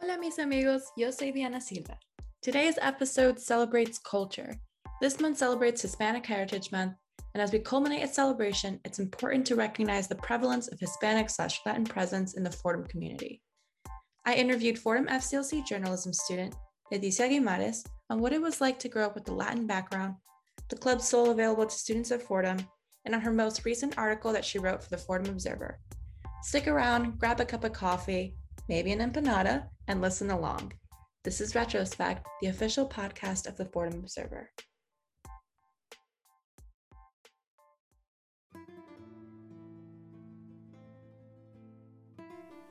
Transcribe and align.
Hola 0.00 0.18
mis 0.18 0.38
amigos, 0.38 0.90
yo 0.96 1.10
soy 1.10 1.30
Diana 1.32 1.60
Silva. 1.60 1.96
Today's 2.42 2.78
episode 2.82 3.38
celebrates 3.38 3.98
culture. 3.98 4.54
This 5.00 5.20
month 5.20 5.38
celebrates 5.38 5.82
Hispanic 5.82 6.26
Heritage 6.26 6.72
Month, 6.72 6.94
and 7.32 7.42
as 7.42 7.52
we 7.52 7.60
culminate 7.60 8.02
its 8.02 8.14
celebration, 8.14 8.80
it's 8.84 8.98
important 8.98 9.46
to 9.46 9.56
recognize 9.56 10.08
the 10.08 10.16
prevalence 10.16 10.68
of 10.68 10.80
Hispanic 10.80 11.30
slash 11.30 11.60
Latin 11.64 11.84
presence 11.84 12.34
in 12.34 12.42
the 12.42 12.50
Fordham 12.50 12.86
community. 12.86 13.40
I 14.26 14.34
interviewed 14.34 14.78
Fordham 14.78 15.06
FCLC 15.06 15.66
journalism 15.66 16.12
student 16.12 16.54
Leticia 16.92 17.30
Guimares 17.30 17.86
on 18.10 18.20
what 18.20 18.32
it 18.32 18.42
was 18.42 18.60
like 18.60 18.78
to 18.80 18.88
grow 18.88 19.06
up 19.06 19.14
with 19.14 19.28
a 19.28 19.34
Latin 19.34 19.66
background, 19.66 20.16
the 20.68 20.76
club's 20.76 21.08
Sol 21.08 21.30
available 21.30 21.66
to 21.66 21.74
students 21.74 22.10
of 22.10 22.22
Fordham, 22.22 22.58
and 23.04 23.14
on 23.14 23.20
her 23.20 23.32
most 23.32 23.64
recent 23.64 23.96
article 23.96 24.32
that 24.32 24.44
she 24.44 24.58
wrote 24.58 24.82
for 24.82 24.90
the 24.90 24.98
Fordham 24.98 25.32
Observer. 25.32 25.78
Stick 26.42 26.68
around, 26.68 27.18
grab 27.18 27.40
a 27.40 27.44
cup 27.44 27.64
of 27.64 27.72
coffee, 27.72 28.36
maybe 28.68 28.92
an 28.92 29.00
empanada, 29.00 29.64
and 29.88 30.00
listen 30.00 30.30
along. 30.30 30.72
This 31.24 31.40
is 31.40 31.54
Retrospect, 31.54 32.26
the 32.40 32.48
official 32.48 32.88
podcast 32.88 33.46
of 33.46 33.56
the 33.56 33.64
Fordham 33.64 34.00
Observer. 34.00 34.50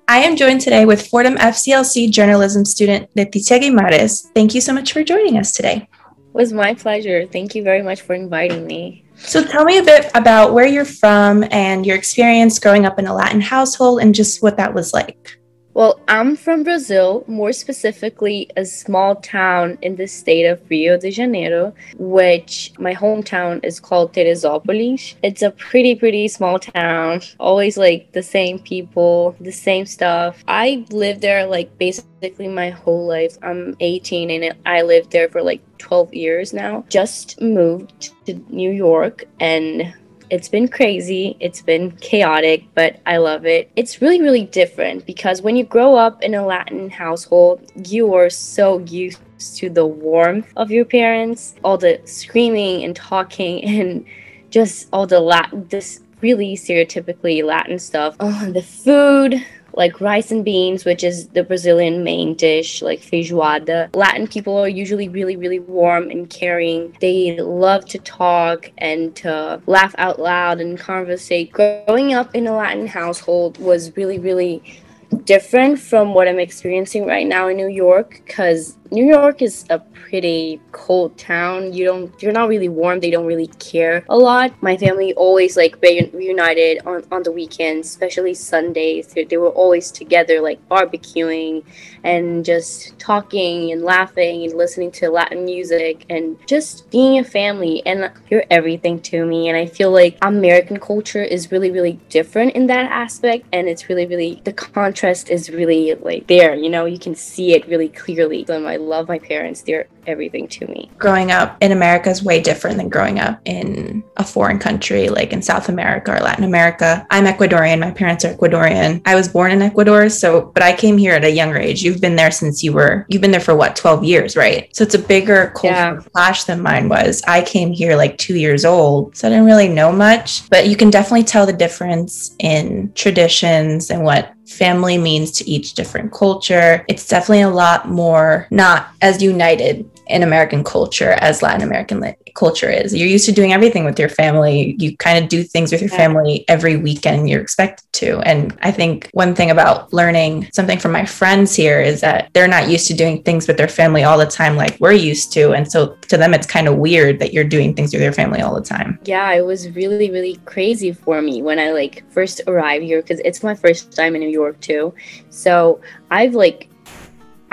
I 0.08 0.18
am 0.18 0.36
joined 0.36 0.62
today 0.62 0.86
with 0.86 1.08
Fordham 1.08 1.38
FCLC 1.38 2.12
journalism 2.12 2.66
student 2.66 3.10
Leticia 3.16 3.60
Guimares. 3.60 4.32
Thank 4.34 4.54
you 4.54 4.62
so 4.62 4.74
much 4.74 4.94
for 4.94 5.04
joining 5.04 5.38
us 5.38 5.54
today. 5.54 5.88
It 6.08 6.34
was 6.34 6.54
my 6.54 6.74
pleasure. 6.74 7.26
Thank 7.26 7.56
you 7.56 7.64
very 7.64 7.82
much 7.82 8.02
for 8.02 8.14
inviting 8.14 8.68
me. 8.68 9.06
So, 9.16 9.44
tell 9.44 9.64
me 9.64 9.78
a 9.78 9.84
bit 9.84 10.12
about 10.16 10.54
where 10.54 10.66
you're 10.66 10.86
from 10.86 11.46
and 11.52 11.86
your 11.86 11.96
experience 11.96 12.60
growing 12.60 12.86
up 12.86 13.00
in 13.00 13.08
a 13.08 13.14
Latin 13.14 13.42
household 13.42 14.02
and 14.02 14.14
just 14.14 14.44
what 14.44 14.58
that 14.58 14.74
was 14.74 14.94
like. 14.94 15.38
Well, 15.76 16.00
I'm 16.08 16.36
from 16.36 16.64
Brazil, 16.64 17.24
more 17.28 17.52
specifically 17.52 18.48
a 18.56 18.64
small 18.64 19.16
town 19.16 19.80
in 19.82 19.96
the 19.96 20.08
state 20.08 20.46
of 20.46 20.62
Rio 20.70 20.98
de 20.98 21.10
Janeiro, 21.10 21.74
which 21.98 22.74
my 22.78 22.94
hometown 22.94 23.64
is 23.66 23.80
called 23.80 24.14
Teresópolis. 24.14 25.16
It's 25.24 25.42
a 25.42 25.50
pretty, 25.50 25.96
pretty 25.96 26.28
small 26.28 26.60
town, 26.60 27.22
always 27.40 27.76
like 27.76 28.12
the 28.12 28.22
same 28.22 28.60
people, 28.60 29.36
the 29.42 29.52
same 29.52 29.88
stuff. 29.88 30.44
I 30.48 30.86
lived 30.92 31.22
there 31.22 31.48
like 31.48 31.76
basically 31.80 32.50
my 32.50 32.70
whole 32.70 33.08
life. 33.08 33.40
I'm 33.42 33.76
18 33.80 34.30
and 34.30 34.56
I 34.68 34.84
lived 34.84 35.12
there 35.12 35.28
for 35.28 35.42
like 35.42 35.62
12 35.80 36.14
years 36.14 36.54
now. 36.54 36.86
Just 36.90 37.42
moved 37.42 38.14
to 38.28 38.36
New 38.50 38.72
York 38.72 39.26
and 39.40 39.92
it's 40.34 40.50
been 40.50 40.68
crazy, 40.68 41.38
it's 41.40 41.62
been 41.62 41.92
chaotic, 41.98 42.64
but 42.74 43.00
I 43.06 43.18
love 43.18 43.46
it. 43.46 43.70
It's 43.76 44.02
really, 44.02 44.20
really 44.20 44.46
different 44.46 45.06
because 45.06 45.44
when 45.44 45.56
you 45.56 45.64
grow 45.64 45.96
up 45.96 46.24
in 46.24 46.34
a 46.34 46.44
Latin 46.44 46.90
household, 46.90 47.72
you 47.86 48.16
are 48.16 48.32
so 48.32 48.80
used 48.80 49.20
to 49.58 49.70
the 49.70 49.86
warmth 49.86 50.52
of 50.58 50.72
your 50.72 50.86
parents, 50.86 51.54
all 51.64 51.78
the 51.78 52.02
screaming 52.06 52.84
and 52.84 52.96
talking, 52.96 53.64
and 53.80 54.06
just 54.50 54.90
all 54.92 55.06
the 55.06 55.20
Latin, 55.20 55.68
this 55.68 56.00
really 56.22 56.56
stereotypically 56.56 57.44
Latin 57.44 57.78
stuff. 57.78 58.16
Oh, 58.20 58.52
the 58.52 58.64
food, 58.64 59.36
like 59.74 60.00
rice 60.02 60.32
and 60.32 60.46
beans, 60.46 60.86
which 60.86 61.04
is 61.04 61.28
the 61.30 61.44
Brazilian 61.44 62.04
main 62.04 62.36
dish, 62.36 62.82
like 62.82 63.02
feijoada. 63.02 63.96
Latin 63.96 64.28
people 64.28 64.58
are 64.58 64.68
usually 64.68 65.10
really, 65.10 65.36
really 65.36 65.60
warm 65.60 66.10
and 66.10 66.30
caring. 66.30 66.96
They 67.02 67.40
love 67.40 67.86
to 67.86 68.00
talk 68.00 68.72
and 68.78 69.16
to 69.18 69.62
laugh 69.66 69.96
out 69.98 70.20
loud 70.20 70.60
and 70.60 70.80
conversate. 70.80 71.52
Growing 71.52 72.14
up 72.14 72.34
in 72.36 72.48
a 72.48 72.56
Latin 72.56 72.88
household 72.88 73.58
was 73.58 73.96
really, 73.96 74.20
really 74.20 74.83
different 75.18 75.80
from 75.80 76.14
what 76.14 76.28
I'm 76.28 76.40
experiencing 76.40 77.06
right 77.06 77.26
now 77.26 77.48
in 77.48 77.58
New 77.58 77.68
York 77.68 78.22
because 78.26 78.78
New 78.92 79.06
York 79.06 79.42
is 79.42 79.66
a 79.70 79.80
pretty 79.80 80.62
cold 80.72 81.18
town. 81.18 81.74
You 81.74 81.86
don't, 81.86 82.22
you're 82.22 82.32
not 82.32 82.50
really 82.50 82.70
warm. 82.70 83.00
They 83.00 83.10
don't 83.10 83.26
really 83.26 83.48
care 83.60 84.06
a 84.10 84.18
lot. 84.18 84.54
My 84.62 84.78
family 84.78 85.14
always 85.16 85.58
like 85.58 85.82
reunited 85.82 86.86
on, 86.86 87.04
on 87.12 87.24
the 87.24 87.32
weekends, 87.32 87.88
especially 87.90 88.34
Sundays. 88.34 89.08
They 89.08 89.38
were 89.38 89.50
always 89.50 89.92
together, 89.92 90.42
like 90.42 90.60
barbecuing 90.70 91.64
and 92.04 92.44
just 92.44 92.98
talking 93.00 93.72
and 93.72 93.82
laughing 93.84 94.44
and 94.44 94.54
listening 94.54 94.92
to 94.92 95.10
Latin 95.10 95.46
music 95.46 96.06
and 96.10 96.38
just 96.48 96.90
being 96.92 97.20
a 97.20 97.24
family. 97.24 97.82
And 97.86 98.12
you're 98.30 98.46
everything 98.50 99.00
to 99.02 99.26
me. 99.26 99.48
And 99.50 99.58
I 99.58 99.66
feel 99.66 99.92
like 99.92 100.18
American 100.22 100.80
culture 100.80 101.24
is 101.24 101.52
really, 101.52 101.72
really 101.72 102.00
different 102.10 102.54
in 102.54 102.68
that 102.68 102.92
aspect. 102.92 103.46
And 103.54 103.68
it's 103.68 103.90
really, 103.90 104.06
really, 104.06 104.42
the 104.44 104.54
contrast 104.54 105.30
is 105.30 105.50
really 105.50 105.96
like 105.96 106.28
there, 106.28 106.56
you 106.56 106.70
know, 106.70 106.86
you 106.86 107.00
can 107.00 107.16
see 107.16 107.54
it 107.54 107.68
really 107.68 107.90
clearly. 107.90 108.46
So 108.46 108.66
I 108.66 108.76
love 108.76 109.08
my 109.08 109.20
parents. 109.20 109.62
They're 109.62 109.88
everything 110.08 110.48
to 110.48 110.68
me. 110.68 110.90
Growing 110.98 111.32
up 111.32 111.58
in 111.62 111.72
America 111.72 112.10
is 112.10 112.24
way 112.24 112.42
different 112.42 112.78
than 112.78 112.90
growing 112.90 113.20
up 113.20 113.42
in 113.46 114.04
a 114.18 114.24
foreign 114.24 114.60
country 114.60 115.10
like 115.10 115.34
in 115.34 115.42
South 115.42 115.70
America 115.70 116.16
or 116.16 116.20
Latin 116.20 116.44
America. 116.44 117.06
I'm 117.10 117.26
Ecuadorian. 117.26 117.80
My 117.80 117.92
parents 117.92 118.26
are 118.26 118.34
Ecuadorian. 118.34 119.02
I 119.06 119.16
was 119.16 119.28
born 119.28 119.52
in 119.52 119.62
Ecuador, 119.62 120.10
so 120.10 120.52
but 120.54 120.64
I 120.64 120.76
came 120.76 120.98
here 120.98 121.14
at 121.14 121.24
a 121.24 121.32
younger 121.32 121.58
age. 121.58 121.84
You've 121.84 122.02
been 122.02 122.16
there 122.16 122.32
since 122.32 122.64
you 122.64 122.74
were 122.74 123.06
you've 123.10 123.22
been 123.22 123.32
there 123.32 123.40
for 123.40 123.56
what, 123.56 123.76
12 123.76 124.04
years, 124.04 124.36
right? 124.36 124.74
So 124.76 124.84
it's 124.84 124.96
a 124.96 125.00
bigger 125.00 125.52
cultural 125.56 125.96
yeah. 125.96 126.02
clash 126.14 126.44
than 126.46 126.62
mine 126.62 126.90
was. 126.90 127.22
I 127.28 127.42
came 127.42 127.72
here 127.72 127.96
like 127.96 128.18
2 128.18 128.36
years 128.36 128.66
old, 128.66 129.16
so 129.16 129.28
I 129.28 129.32
didn't 129.32 129.46
really 129.46 129.70
know 129.70 129.92
much, 129.92 130.50
but 130.50 130.68
you 130.68 130.76
can 130.76 130.90
definitely 130.90 131.24
tell 131.24 131.46
the 131.46 131.54
difference 131.54 132.36
in 132.40 132.92
traditions 132.94 133.90
and 133.90 134.04
what 134.04 134.34
family 134.48 134.98
means 134.98 135.32
to 135.32 135.50
each 135.50 135.74
different 135.74 136.12
culture. 136.12 136.86
It's 136.88 137.08
definitely 137.08 137.42
a 137.42 137.50
lot 137.50 137.90
more 137.90 138.48
not 138.52 138.90
as 139.02 139.22
united 139.22 139.90
in 140.08 140.24
American 140.24 140.64
culture 140.64 141.12
as 141.20 141.42
Latin 141.42 141.62
American 141.62 142.00
li- 142.00 142.16
culture 142.36 142.70
is. 142.70 142.94
You're 142.94 143.08
used 143.08 143.26
to 143.26 143.32
doing 143.32 143.54
everything 143.54 143.86
with 143.86 144.00
your 144.00 144.10
family. 144.10 144.76
You 144.80 144.98
kind 144.98 145.24
of 145.24 145.30
do 145.30 145.44
things 145.44 145.72
with 145.72 145.82
your 145.82 145.90
family 145.90 146.46
every 146.48 146.78
weekend 146.78 147.30
you're 147.30 147.42
expected 147.42 147.86
to. 147.94 148.20
And 148.22 148.58
I 148.62 148.72
think 148.72 149.10
one 149.14 149.36
thing 149.36 149.52
about 149.52 149.94
learning 149.94 150.50
something 150.54 150.80
from 150.80 150.92
my 150.92 151.06
friends 151.06 151.56
here 151.56 151.80
is 151.80 152.02
that 152.02 152.30
they're 152.34 152.48
not 152.48 152.70
used 152.70 152.88
to 152.88 152.94
doing 152.94 153.22
things 153.24 153.48
with 153.48 153.58
their 153.58 153.68
family 153.68 154.04
all 154.04 154.18
the 154.18 154.26
time 154.26 154.56
like 154.56 154.78
we're 154.80 154.94
used 154.94 155.32
to. 155.34 155.54
And 155.54 155.72
so 155.72 155.96
to 156.10 156.18
them, 156.18 156.34
it's 156.34 156.48
kind 156.48 156.68
of 156.68 156.78
weird 156.78 157.20
that 157.20 157.34
you're 157.34 157.44
doing 157.44 157.74
things 157.74 157.94
with 157.94 158.02
your 158.02 158.14
family 158.14 158.42
all 158.42 158.56
the 158.56 158.62
time. 158.62 159.00
Yeah, 159.06 159.32
it 159.34 159.46
was 159.46 159.70
really, 159.72 160.10
really 160.10 160.40
crazy 160.46 160.92
for 160.92 161.22
me 161.22 161.42
when 161.42 161.60
I 161.60 161.72
like 161.72 162.04
first 162.12 162.42
arrived 162.48 162.84
here 162.84 163.02
because 163.02 163.20
it's 163.24 163.44
my 163.44 163.56
first 163.56 163.96
time 163.96 164.16
in 164.16 164.22
New 164.22 164.30
York 164.30 164.60
too. 164.60 164.94
So 165.30 165.82
I've 166.10 166.34
like 166.34 166.70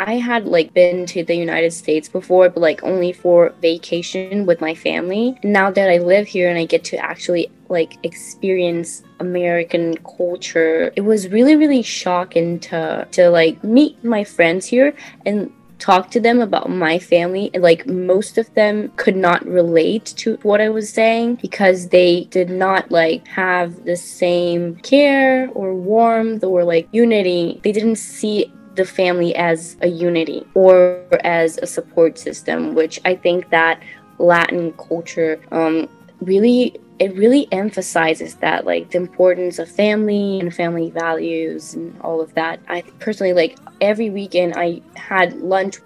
I 0.01 0.17
had 0.17 0.47
like 0.47 0.73
been 0.73 1.05
to 1.07 1.23
the 1.23 1.35
United 1.35 1.73
States 1.73 2.09
before, 2.09 2.49
but 2.49 2.61
like 2.61 2.83
only 2.83 3.13
for 3.13 3.51
vacation 3.61 4.47
with 4.47 4.61
my 4.61 4.75
family. 4.75 5.39
Now 5.45 5.71
that 5.71 5.91
I 5.91 5.99
live 5.99 6.27
here 6.27 6.49
and 6.49 6.59
I 6.59 6.65
get 6.65 6.85
to 6.85 6.97
actually 6.97 7.51
like 7.69 7.99
experience 8.03 9.03
American 9.21 9.99
culture, 9.99 10.91
it 10.97 11.03
was 11.03 11.29
really 11.29 11.55
really 11.55 11.83
shocking 11.83 12.59
to 12.61 13.07
to 13.13 13.29
like 13.29 13.63
meet 13.63 14.03
my 14.03 14.25
friends 14.25 14.65
here 14.65 14.95
and 15.27 15.53
talk 15.79 16.11
to 16.11 16.21
them 16.21 16.41
about 16.41 16.69
my 16.69 16.99
family 16.99 17.51
like 17.55 17.87
most 17.87 18.37
of 18.37 18.53
them 18.53 18.93
could 18.97 19.17
not 19.17 19.45
relate 19.47 20.05
to 20.05 20.37
what 20.43 20.61
I 20.61 20.69
was 20.69 20.93
saying 20.93 21.37
because 21.37 21.89
they 21.89 22.25
did 22.25 22.51
not 22.51 22.91
like 22.91 23.27
have 23.27 23.87
the 23.87 23.97
same 23.97 24.77
care 24.77 25.49
or 25.55 25.75
warmth 25.75 26.45
or 26.45 26.65
like 26.65 26.87
unity. 26.93 27.61
They 27.65 27.73
didn't 27.73 27.97
see 27.97 28.53
the 28.81 28.87
family 28.87 29.37
as 29.37 29.77
a 29.83 29.89
unity 29.89 30.43
or 30.55 31.05
as 31.23 31.59
a 31.59 31.67
support 31.67 32.19
system, 32.19 32.75
which 32.75 32.99
I 33.05 33.15
think 33.15 33.51
that 33.51 33.83
Latin 34.19 34.73
culture 34.73 35.39
um, 35.53 35.87
really 36.21 36.81
it 36.99 37.15
really 37.17 37.49
emphasizes 37.51 38.35
that 38.37 38.67
like 38.67 38.91
the 38.91 38.99
importance 38.99 39.59
of 39.59 39.71
family 39.71 40.39
and 40.41 40.55
family 40.55 40.91
values 40.91 41.75
and 41.75 41.99
all 42.01 42.21
of 42.23 42.33
that. 42.35 42.61
I 42.69 42.83
personally 43.01 43.33
like 43.33 43.59
every 43.81 44.11
weekend 44.11 44.53
i 44.57 44.83
had 44.97 45.33
lunch 45.39 45.77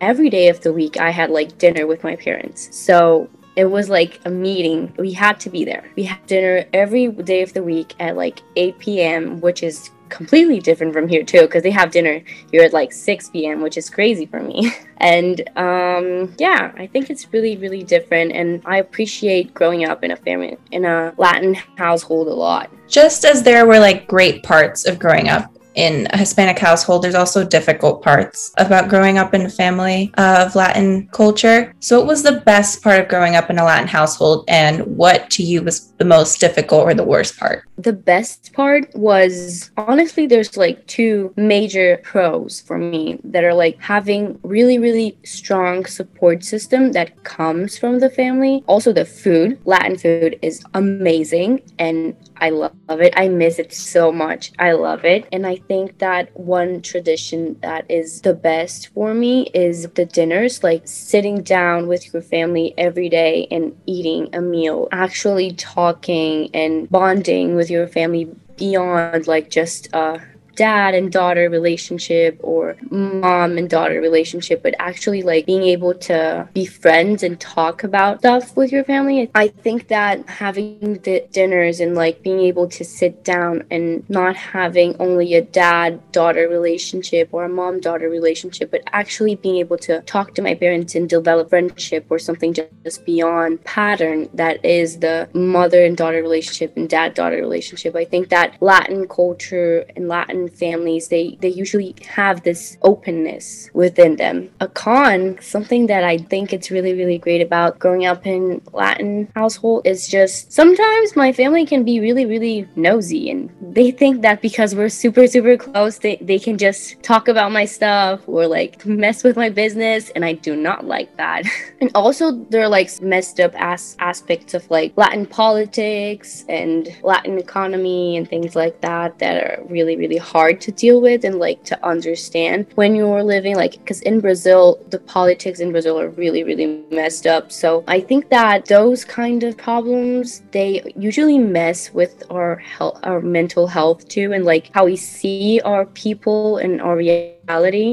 every 0.00 0.28
day 0.28 0.48
of 0.48 0.60
the 0.62 0.72
week 0.72 0.96
i 0.96 1.10
had 1.10 1.30
like 1.30 1.58
dinner 1.58 1.86
with 1.86 2.02
my 2.04 2.16
parents. 2.16 2.60
So 2.76 3.28
it 3.56 3.66
was 3.66 3.88
like 3.88 4.20
a 4.24 4.30
meeting. 4.30 4.92
We 4.98 5.12
had 5.12 5.38
to 5.40 5.50
be 5.50 5.64
there. 5.64 5.84
We 5.94 6.02
had 6.02 6.26
dinner 6.26 6.64
every 6.72 7.06
day 7.06 7.42
of 7.42 7.52
the 7.52 7.62
week 7.62 7.94
at 8.00 8.16
like 8.16 8.42
8 8.56 8.78
p.m 8.78 9.40
which 9.40 9.62
is 9.64 9.90
completely 10.08 10.60
different 10.60 10.92
from 10.92 11.08
here 11.08 11.24
too 11.24 11.42
because 11.42 11.62
they 11.62 11.70
have 11.70 11.90
dinner 11.90 12.22
here 12.50 12.62
at 12.62 12.72
like 12.72 12.92
6 12.92 13.30
p.m 13.30 13.60
which 13.60 13.76
is 13.76 13.90
crazy 13.90 14.26
for 14.26 14.40
me. 14.40 14.72
And 14.98 15.42
um, 15.56 16.34
yeah 16.38 16.72
i 16.76 16.86
think 16.86 17.10
it's 17.10 17.30
really 17.32 17.56
really 17.58 17.82
different 17.82 18.32
and 18.32 18.62
i 18.64 18.78
appreciate 18.78 19.52
growing 19.52 19.84
up 19.84 20.02
in 20.02 20.12
a 20.12 20.16
family 20.16 20.56
in 20.70 20.84
a 20.84 21.12
latin 21.18 21.54
household 21.76 22.28
a 22.28 22.34
lot. 22.34 22.70
Just 22.88 23.24
as 23.24 23.42
there 23.42 23.66
were 23.66 23.80
like 23.80 24.06
great 24.06 24.42
parts 24.44 24.86
of 24.86 24.98
growing 24.98 25.28
up 25.28 25.54
in 25.74 26.06
a 26.10 26.16
Hispanic 26.16 26.58
household, 26.58 27.02
there's 27.02 27.14
also 27.14 27.44
difficult 27.44 28.02
parts 28.02 28.52
about 28.56 28.88
growing 28.88 29.18
up 29.18 29.34
in 29.34 29.42
a 29.42 29.50
family 29.50 30.12
of 30.16 30.54
Latin 30.54 31.08
culture. 31.08 31.74
So, 31.80 31.98
what 31.98 32.08
was 32.08 32.22
the 32.22 32.40
best 32.40 32.82
part 32.82 33.00
of 33.00 33.08
growing 33.08 33.36
up 33.36 33.50
in 33.50 33.58
a 33.58 33.64
Latin 33.64 33.88
household, 33.88 34.44
and 34.48 34.80
what 34.96 35.30
to 35.30 35.42
you 35.42 35.62
was 35.62 35.92
the 35.92 36.04
most 36.04 36.40
difficult 36.40 36.84
or 36.84 36.94
the 36.94 37.04
worst 37.04 37.38
part? 37.38 37.64
The 37.76 37.92
best 37.92 38.52
part 38.52 38.94
was 38.94 39.70
honestly, 39.76 40.26
there's 40.26 40.56
like 40.56 40.86
two 40.86 41.32
major 41.36 42.00
pros 42.02 42.60
for 42.60 42.78
me 42.78 43.20
that 43.24 43.44
are 43.44 43.54
like 43.54 43.80
having 43.80 44.38
really, 44.42 44.78
really 44.78 45.18
strong 45.24 45.84
support 45.86 46.44
system 46.44 46.92
that 46.92 47.24
comes 47.24 47.76
from 47.76 47.98
the 47.98 48.10
family. 48.10 48.62
Also, 48.66 48.92
the 48.92 49.04
food, 49.04 49.58
Latin 49.64 49.98
food 49.98 50.38
is 50.42 50.64
amazing 50.74 51.62
and 51.78 52.16
I 52.36 52.50
love 52.50 52.74
it. 52.88 53.14
I 53.16 53.28
miss 53.28 53.58
it 53.58 53.72
so 53.72 54.12
much. 54.12 54.52
I 54.58 54.72
love 54.72 55.04
it. 55.04 55.26
And 55.32 55.46
I 55.46 55.56
think 55.68 55.98
that 55.98 56.34
one 56.38 56.82
tradition 56.82 57.58
that 57.62 57.84
is 57.90 58.20
the 58.22 58.34
best 58.34 58.88
for 58.88 59.14
me 59.14 59.50
is 59.54 59.88
the 59.94 60.04
dinners, 60.04 60.62
like 60.62 60.82
sitting 60.84 61.42
down 61.42 61.86
with 61.86 62.12
your 62.12 62.22
family 62.22 62.74
every 62.78 63.08
day 63.08 63.46
and 63.50 63.76
eating 63.86 64.34
a 64.34 64.40
meal, 64.40 64.88
actually 64.92 65.52
talking 65.52 66.50
and 66.54 66.88
bonding 66.90 67.54
with 67.54 67.70
your 67.70 67.86
family 67.86 68.28
beyond 68.56 69.26
like 69.26 69.50
just 69.50 69.92
uh 69.94 70.18
dad 70.56 70.94
and 70.94 71.10
daughter 71.10 71.48
relationship 71.48 72.38
or 72.42 72.76
mom 72.90 73.58
and 73.58 73.68
daughter 73.68 74.00
relationship, 74.00 74.62
but 74.62 74.74
actually 74.78 75.22
like 75.22 75.46
being 75.46 75.62
able 75.62 75.94
to 75.94 76.48
be 76.54 76.66
friends 76.66 77.22
and 77.22 77.38
talk 77.40 77.84
about 77.84 78.20
stuff 78.20 78.56
with 78.56 78.72
your 78.72 78.84
family. 78.84 79.30
I 79.34 79.48
think 79.48 79.88
that 79.88 80.28
having 80.28 81.00
the 81.02 81.26
dinners 81.32 81.80
and 81.80 81.94
like 81.94 82.22
being 82.22 82.40
able 82.40 82.68
to 82.68 82.84
sit 82.84 83.24
down 83.24 83.64
and 83.70 84.08
not 84.08 84.36
having 84.36 84.96
only 84.98 85.34
a 85.34 85.42
dad 85.42 86.00
daughter 86.12 86.48
relationship 86.48 87.28
or 87.32 87.44
a 87.44 87.48
mom 87.48 87.80
daughter 87.80 88.08
relationship, 88.08 88.70
but 88.70 88.82
actually 88.92 89.34
being 89.36 89.56
able 89.56 89.78
to 89.78 90.00
talk 90.02 90.34
to 90.34 90.42
my 90.42 90.54
parents 90.54 90.94
and 90.94 91.08
develop 91.08 91.50
friendship 91.50 92.06
or 92.10 92.18
something 92.18 92.52
just 92.52 93.04
beyond 93.04 93.62
pattern 93.64 94.28
that 94.34 94.64
is 94.64 94.98
the 95.00 95.28
mother 95.34 95.84
and 95.84 95.96
daughter 95.96 96.22
relationship 96.22 96.76
and 96.76 96.88
dad 96.88 97.14
daughter 97.14 97.36
relationship. 97.36 97.94
I 97.96 98.04
think 98.04 98.28
that 98.28 98.56
Latin 98.60 99.08
culture 99.08 99.84
and 99.96 100.08
Latin 100.08 100.43
families 100.48 101.08
they 101.08 101.38
they 101.40 101.48
usually 101.48 101.94
have 102.06 102.42
this 102.42 102.76
openness 102.82 103.70
within 103.72 104.16
them. 104.16 104.50
A 104.60 104.68
con 104.68 105.38
something 105.40 105.86
that 105.86 106.04
i 106.04 106.18
think 106.18 106.52
it's 106.52 106.70
really 106.70 106.94
really 106.94 107.18
great 107.18 107.42
about 107.42 107.78
growing 107.78 108.06
up 108.06 108.26
in 108.26 108.60
latin 108.72 109.28
household 109.34 109.86
is 109.86 110.08
just 110.08 110.52
sometimes 110.52 111.16
my 111.16 111.32
family 111.32 111.66
can 111.66 111.84
be 111.84 112.00
really 112.00 112.26
really 112.26 112.68
nosy 112.76 113.30
and 113.30 113.50
they 113.60 113.90
think 113.90 114.22
that 114.22 114.40
because 114.40 114.74
we're 114.74 114.88
super 114.88 115.26
super 115.26 115.56
close 115.56 115.98
they, 115.98 116.16
they 116.16 116.38
can 116.38 116.56
just 116.58 117.02
talk 117.02 117.28
about 117.28 117.52
my 117.52 117.64
stuff 117.64 118.20
or 118.26 118.46
like 118.46 118.84
mess 118.86 119.24
with 119.24 119.36
my 119.36 119.48
business 119.48 120.10
and 120.10 120.24
i 120.24 120.32
do 120.32 120.54
not 120.56 120.84
like 120.84 121.16
that. 121.16 121.44
And 121.80 121.90
also 121.94 122.32
there 122.50 122.62
are 122.62 122.68
like 122.68 122.88
messed 123.02 123.40
up 123.40 123.52
ass 123.60 123.96
aspects 123.98 124.54
of 124.54 124.70
like 124.70 124.96
latin 124.96 125.26
politics 125.26 126.44
and 126.48 126.88
latin 127.02 127.36
economy 127.38 128.16
and 128.16 128.26
things 128.28 128.56
like 128.56 128.80
that 128.80 129.18
that 129.18 129.36
are 129.42 129.62
really 129.66 129.96
really 129.96 130.16
hard 130.34 130.60
to 130.60 130.72
deal 130.72 131.00
with 131.00 131.24
and 131.24 131.38
like 131.38 131.62
to 131.62 131.76
understand 131.86 132.66
when 132.74 132.96
you're 132.96 133.22
living 133.22 133.54
like 133.54 133.72
because 133.74 134.00
in 134.02 134.18
brazil 134.18 134.84
the 134.90 134.98
politics 134.98 135.60
in 135.60 135.70
brazil 135.70 135.98
are 135.98 136.08
really 136.10 136.42
really 136.42 136.84
messed 136.90 137.24
up. 137.26 137.52
So 137.52 137.84
i 137.86 138.00
think 138.00 138.30
that 138.30 138.66
those 138.66 139.04
kind 139.04 139.44
of 139.44 139.56
problems 139.56 140.42
they 140.50 140.82
usually 140.96 141.38
mess 141.38 141.94
with 141.94 142.24
our 142.30 142.56
health 142.56 142.98
our 143.04 143.20
mental 143.20 143.68
health 143.68 144.08
too 144.08 144.32
and 144.32 144.44
like 144.44 144.70
how 144.74 144.86
we 144.86 144.96
see 144.96 145.60
our 145.64 145.86
people 145.86 146.58
and 146.58 146.82
our 146.82 146.96
reality 146.96 147.33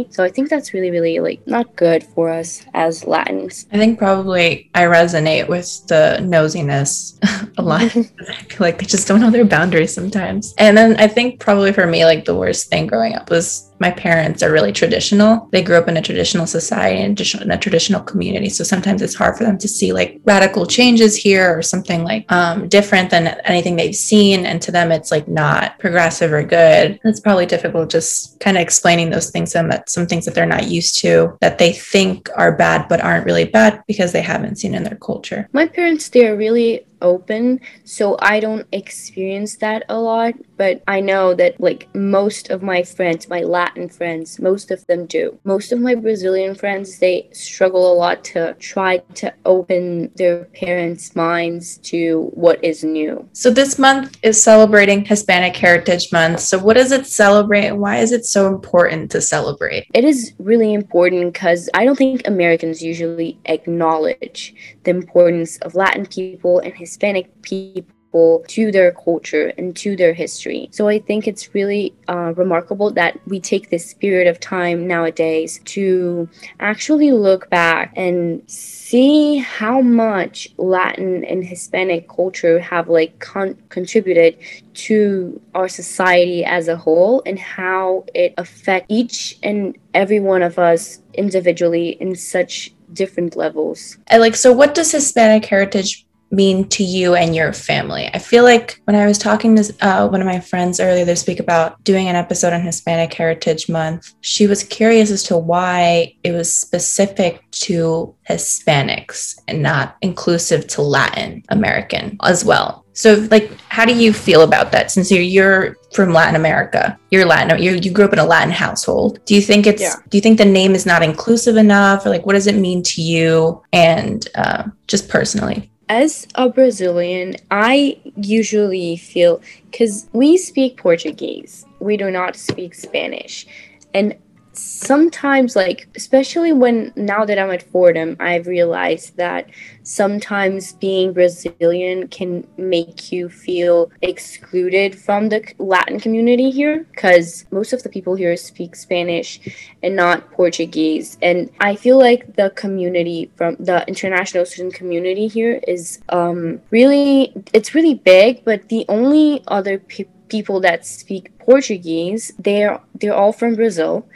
so 0.09 0.23
i 0.23 0.29
think 0.29 0.49
that's 0.49 0.73
really 0.73 0.91
really 0.91 1.19
like 1.19 1.45
not 1.47 1.75
good 1.75 2.03
for 2.03 2.29
us 2.29 2.65
as 2.73 3.05
latins. 3.05 3.67
I 3.71 3.77
think 3.77 3.99
probably 3.99 4.69
i 4.75 4.83
resonate 4.83 5.47
with 5.47 5.87
the 5.87 6.19
nosiness 6.21 7.17
a 7.57 7.61
lot. 7.61 7.81
I 7.81 7.87
feel 7.89 8.57
like 8.59 8.79
they 8.79 8.85
just 8.85 9.07
don't 9.07 9.19
know 9.19 9.31
their 9.31 9.45
boundaries 9.45 9.93
sometimes. 9.93 10.53
And 10.57 10.77
then 10.77 10.95
i 10.97 11.07
think 11.07 11.39
probably 11.39 11.73
for 11.73 11.85
me 11.87 12.05
like 12.05 12.25
the 12.25 12.35
worst 12.35 12.69
thing 12.69 12.87
growing 12.87 13.13
up 13.13 13.29
was 13.29 13.70
my 13.81 13.89
parents 13.89 14.43
are 14.43 14.51
really 14.51 14.71
traditional. 14.71 15.49
They 15.51 15.63
grew 15.63 15.75
up 15.75 15.87
in 15.87 15.97
a 15.97 16.03
traditional 16.03 16.45
society 16.45 17.01
and 17.01 17.19
in 17.41 17.51
a 17.51 17.57
traditional 17.57 17.99
community. 17.99 18.47
So 18.47 18.63
sometimes 18.63 19.01
it's 19.01 19.15
hard 19.15 19.35
for 19.35 19.43
them 19.43 19.57
to 19.57 19.67
see 19.67 19.91
like 19.91 20.21
radical 20.23 20.67
changes 20.67 21.15
here 21.15 21.57
or 21.57 21.63
something 21.63 22.03
like 22.03 22.31
um, 22.31 22.69
different 22.69 23.09
than 23.09 23.39
anything 23.43 23.75
they've 23.75 23.95
seen. 23.95 24.45
And 24.45 24.61
to 24.61 24.71
them, 24.71 24.91
it's 24.91 25.09
like 25.09 25.27
not 25.27 25.79
progressive 25.79 26.31
or 26.31 26.43
good. 26.43 26.99
It's 27.03 27.19
probably 27.19 27.47
difficult 27.47 27.89
just 27.89 28.39
kind 28.39 28.55
of 28.55 28.61
explaining 28.61 29.09
those 29.09 29.31
things 29.31 29.55
and 29.55 29.71
that 29.71 29.89
some 29.89 30.05
things 30.05 30.25
that 30.25 30.35
they're 30.35 30.45
not 30.45 30.67
used 30.67 30.99
to 30.99 31.35
that 31.41 31.57
they 31.57 31.73
think 31.73 32.29
are 32.35 32.51
bad 32.51 32.87
but 32.87 33.03
aren't 33.03 33.25
really 33.25 33.45
bad 33.45 33.83
because 33.87 34.11
they 34.11 34.21
haven't 34.21 34.57
seen 34.57 34.75
in 34.75 34.83
their 34.83 34.97
culture. 34.97 35.49
My 35.53 35.67
parents, 35.67 36.09
they're 36.09 36.37
really 36.37 36.85
open 37.01 37.59
so 37.83 38.17
i 38.19 38.39
don't 38.39 38.67
experience 38.71 39.55
that 39.57 39.83
a 39.89 39.97
lot 39.97 40.33
but 40.57 40.81
i 40.87 40.99
know 40.99 41.33
that 41.33 41.59
like 41.59 41.87
most 41.95 42.49
of 42.49 42.61
my 42.61 42.83
friends 42.83 43.29
my 43.29 43.41
latin 43.41 43.87
friends 43.89 44.39
most 44.39 44.71
of 44.71 44.85
them 44.87 45.05
do. 45.05 45.39
Most 45.43 45.71
of 45.71 45.79
my 45.79 45.95
brazilian 45.95 46.55
friends 46.55 46.99
they 46.99 47.29
struggle 47.31 47.91
a 47.91 47.95
lot 47.95 48.23
to 48.25 48.53
try 48.55 48.97
to 49.15 49.33
open 49.45 50.11
their 50.15 50.45
parents 50.45 51.15
minds 51.15 51.77
to 51.77 52.29
what 52.33 52.63
is 52.63 52.83
new. 52.83 53.27
So 53.33 53.49
this 53.49 53.77
month 53.77 54.17
is 54.23 54.41
celebrating 54.43 55.05
hispanic 55.05 55.55
heritage 55.55 56.11
month. 56.11 56.39
So 56.41 56.57
what 56.57 56.75
does 56.75 56.91
it 56.91 57.05
celebrate 57.05 57.67
and 57.67 57.79
why 57.79 57.97
is 57.97 58.11
it 58.11 58.25
so 58.25 58.47
important 58.47 59.11
to 59.11 59.21
celebrate? 59.21 59.87
It 59.93 60.03
is 60.03 60.33
really 60.39 60.73
important 60.73 61.33
because 61.33 61.69
i 61.73 61.85
don't 61.85 61.97
think 61.97 62.27
americans 62.27 62.81
usually 62.81 63.37
acknowledge 63.45 64.53
the 64.83 64.91
importance 64.91 65.57
of 65.59 65.75
latin 65.75 66.05
people 66.05 66.59
and 66.59 66.73
his 66.73 66.90
Hispanic 66.91 67.41
people 67.41 68.43
to 68.49 68.69
their 68.69 68.91
culture 68.91 69.53
and 69.57 69.73
to 69.77 69.95
their 69.95 70.13
history. 70.13 70.67
So 70.73 70.89
I 70.89 70.99
think 70.99 71.25
it's 71.25 71.55
really 71.55 71.93
uh, 72.09 72.33
remarkable 72.35 72.91
that 72.91 73.17
we 73.25 73.39
take 73.39 73.69
this 73.69 73.93
period 73.93 74.27
of 74.27 74.41
time 74.41 74.85
nowadays 74.87 75.61
to 75.75 76.27
actually 76.59 77.13
look 77.13 77.49
back 77.49 77.93
and 77.95 78.43
see 78.49 79.37
how 79.37 79.79
much 79.79 80.49
Latin 80.57 81.23
and 81.23 81.45
Hispanic 81.45 82.09
culture 82.09 82.59
have 82.59 82.89
like 82.89 83.17
con- 83.19 83.57
contributed 83.69 84.35
to 84.73 85.39
our 85.55 85.69
society 85.69 86.43
as 86.43 86.67
a 86.67 86.75
whole 86.75 87.23
and 87.25 87.39
how 87.39 88.03
it 88.13 88.33
affects 88.37 88.87
each 88.89 89.39
and 89.43 89.77
every 89.93 90.19
one 90.19 90.41
of 90.41 90.59
us 90.59 90.99
individually 91.13 91.91
in 92.01 92.17
such 92.17 92.73
different 92.91 93.37
levels. 93.37 93.97
And 94.07 94.21
like 94.21 94.35
so 94.35 94.51
what 94.51 94.75
does 94.75 94.91
Hispanic 94.91 95.45
heritage 95.45 96.05
mean 96.31 96.67
to 96.69 96.83
you 96.83 97.15
and 97.15 97.35
your 97.35 97.53
family? 97.53 98.09
I 98.13 98.19
feel 98.19 98.43
like 98.43 98.81
when 98.85 98.95
I 98.95 99.05
was 99.05 99.17
talking 99.17 99.55
to 99.55 99.73
uh, 99.81 100.07
one 100.07 100.21
of 100.21 100.27
my 100.27 100.39
friends 100.39 100.79
earlier 100.79 101.05
this 101.05 101.27
week 101.27 101.39
about 101.39 101.83
doing 101.83 102.07
an 102.07 102.15
episode 102.15 102.53
on 102.53 102.61
Hispanic 102.61 103.13
Heritage 103.13 103.69
Month, 103.69 104.13
she 104.21 104.47
was 104.47 104.63
curious 104.63 105.11
as 105.11 105.23
to 105.23 105.37
why 105.37 106.15
it 106.23 106.31
was 106.31 106.53
specific 106.53 107.43
to 107.51 108.15
Hispanics 108.29 109.39
and 109.47 109.61
not 109.61 109.97
inclusive 110.01 110.67
to 110.67 110.81
Latin 110.81 111.43
American 111.49 112.17
as 112.23 112.45
well. 112.45 112.85
So, 112.93 113.25
like, 113.31 113.57
how 113.69 113.85
do 113.85 113.95
you 113.95 114.11
feel 114.11 114.41
about 114.41 114.71
that? 114.73 114.91
Since 114.91 115.11
you're, 115.11 115.21
you're 115.21 115.77
from 115.93 116.11
Latin 116.11 116.35
America, 116.35 116.99
you're 117.09 117.25
Latin, 117.25 117.61
you 117.61 117.71
you 117.75 117.89
grew 117.89 118.05
up 118.05 118.13
in 118.13 118.19
a 118.19 118.25
Latin 118.25 118.51
household. 118.51 119.19
Do 119.25 119.33
you 119.33 119.41
think 119.41 119.65
it's? 119.65 119.81
Yeah. 119.81 119.95
Do 120.09 120.17
you 120.17 120.21
think 120.21 120.37
the 120.37 120.45
name 120.45 120.75
is 120.75 120.85
not 120.85 121.01
inclusive 121.01 121.55
enough, 121.55 122.05
or 122.05 122.09
like, 122.09 122.25
what 122.25 122.33
does 122.33 122.47
it 122.47 122.55
mean 122.55 122.83
to 122.83 123.01
you 123.01 123.63
and 123.71 124.27
uh, 124.35 124.63
just 124.87 125.07
personally? 125.07 125.71
As 125.91 126.25
a 126.35 126.47
Brazilian, 126.47 127.35
I 127.51 127.97
usually 128.15 128.95
feel 128.95 129.41
because 129.69 130.07
we 130.13 130.37
speak 130.37 130.77
Portuguese, 130.77 131.65
we 131.81 131.97
do 131.97 132.09
not 132.09 132.37
speak 132.37 132.73
Spanish. 132.73 133.45
And 133.93 134.15
sometimes 134.53 135.55
like 135.55 135.87
especially 135.95 136.51
when 136.51 136.91
now 136.95 137.23
that 137.23 137.39
i'm 137.39 137.51
at 137.51 137.63
fordham 137.63 138.17
i've 138.19 138.47
realized 138.47 139.15
that 139.15 139.49
sometimes 139.83 140.73
being 140.73 141.13
brazilian 141.13 142.07
can 142.09 142.45
make 142.57 143.11
you 143.11 143.29
feel 143.29 143.89
excluded 144.01 144.93
from 144.97 145.29
the 145.29 145.41
latin 145.57 145.99
community 145.99 146.51
here 146.51 146.85
because 146.91 147.45
most 147.51 147.71
of 147.71 147.81
the 147.83 147.89
people 147.89 148.13
here 148.13 148.35
speak 148.35 148.75
spanish 148.75 149.39
and 149.83 149.95
not 149.95 150.29
portuguese 150.31 151.17
and 151.21 151.49
i 151.61 151.73
feel 151.73 151.97
like 151.97 152.35
the 152.35 152.49
community 152.51 153.31
from 153.37 153.55
the 153.59 153.87
international 153.87 154.45
student 154.45 154.73
community 154.73 155.27
here 155.27 155.61
is 155.65 156.01
um 156.09 156.59
really 156.71 157.33
it's 157.53 157.73
really 157.73 157.95
big 157.95 158.43
but 158.43 158.67
the 158.67 158.85
only 158.89 159.41
other 159.47 159.79
people 159.79 160.13
people 160.31 160.61
that 160.61 160.85
speak 160.85 161.37
Portuguese, 161.39 162.31
they're 162.39 162.79
they're 162.95 163.13
all 163.13 163.33
from 163.33 163.55
Brazil. 163.55 164.07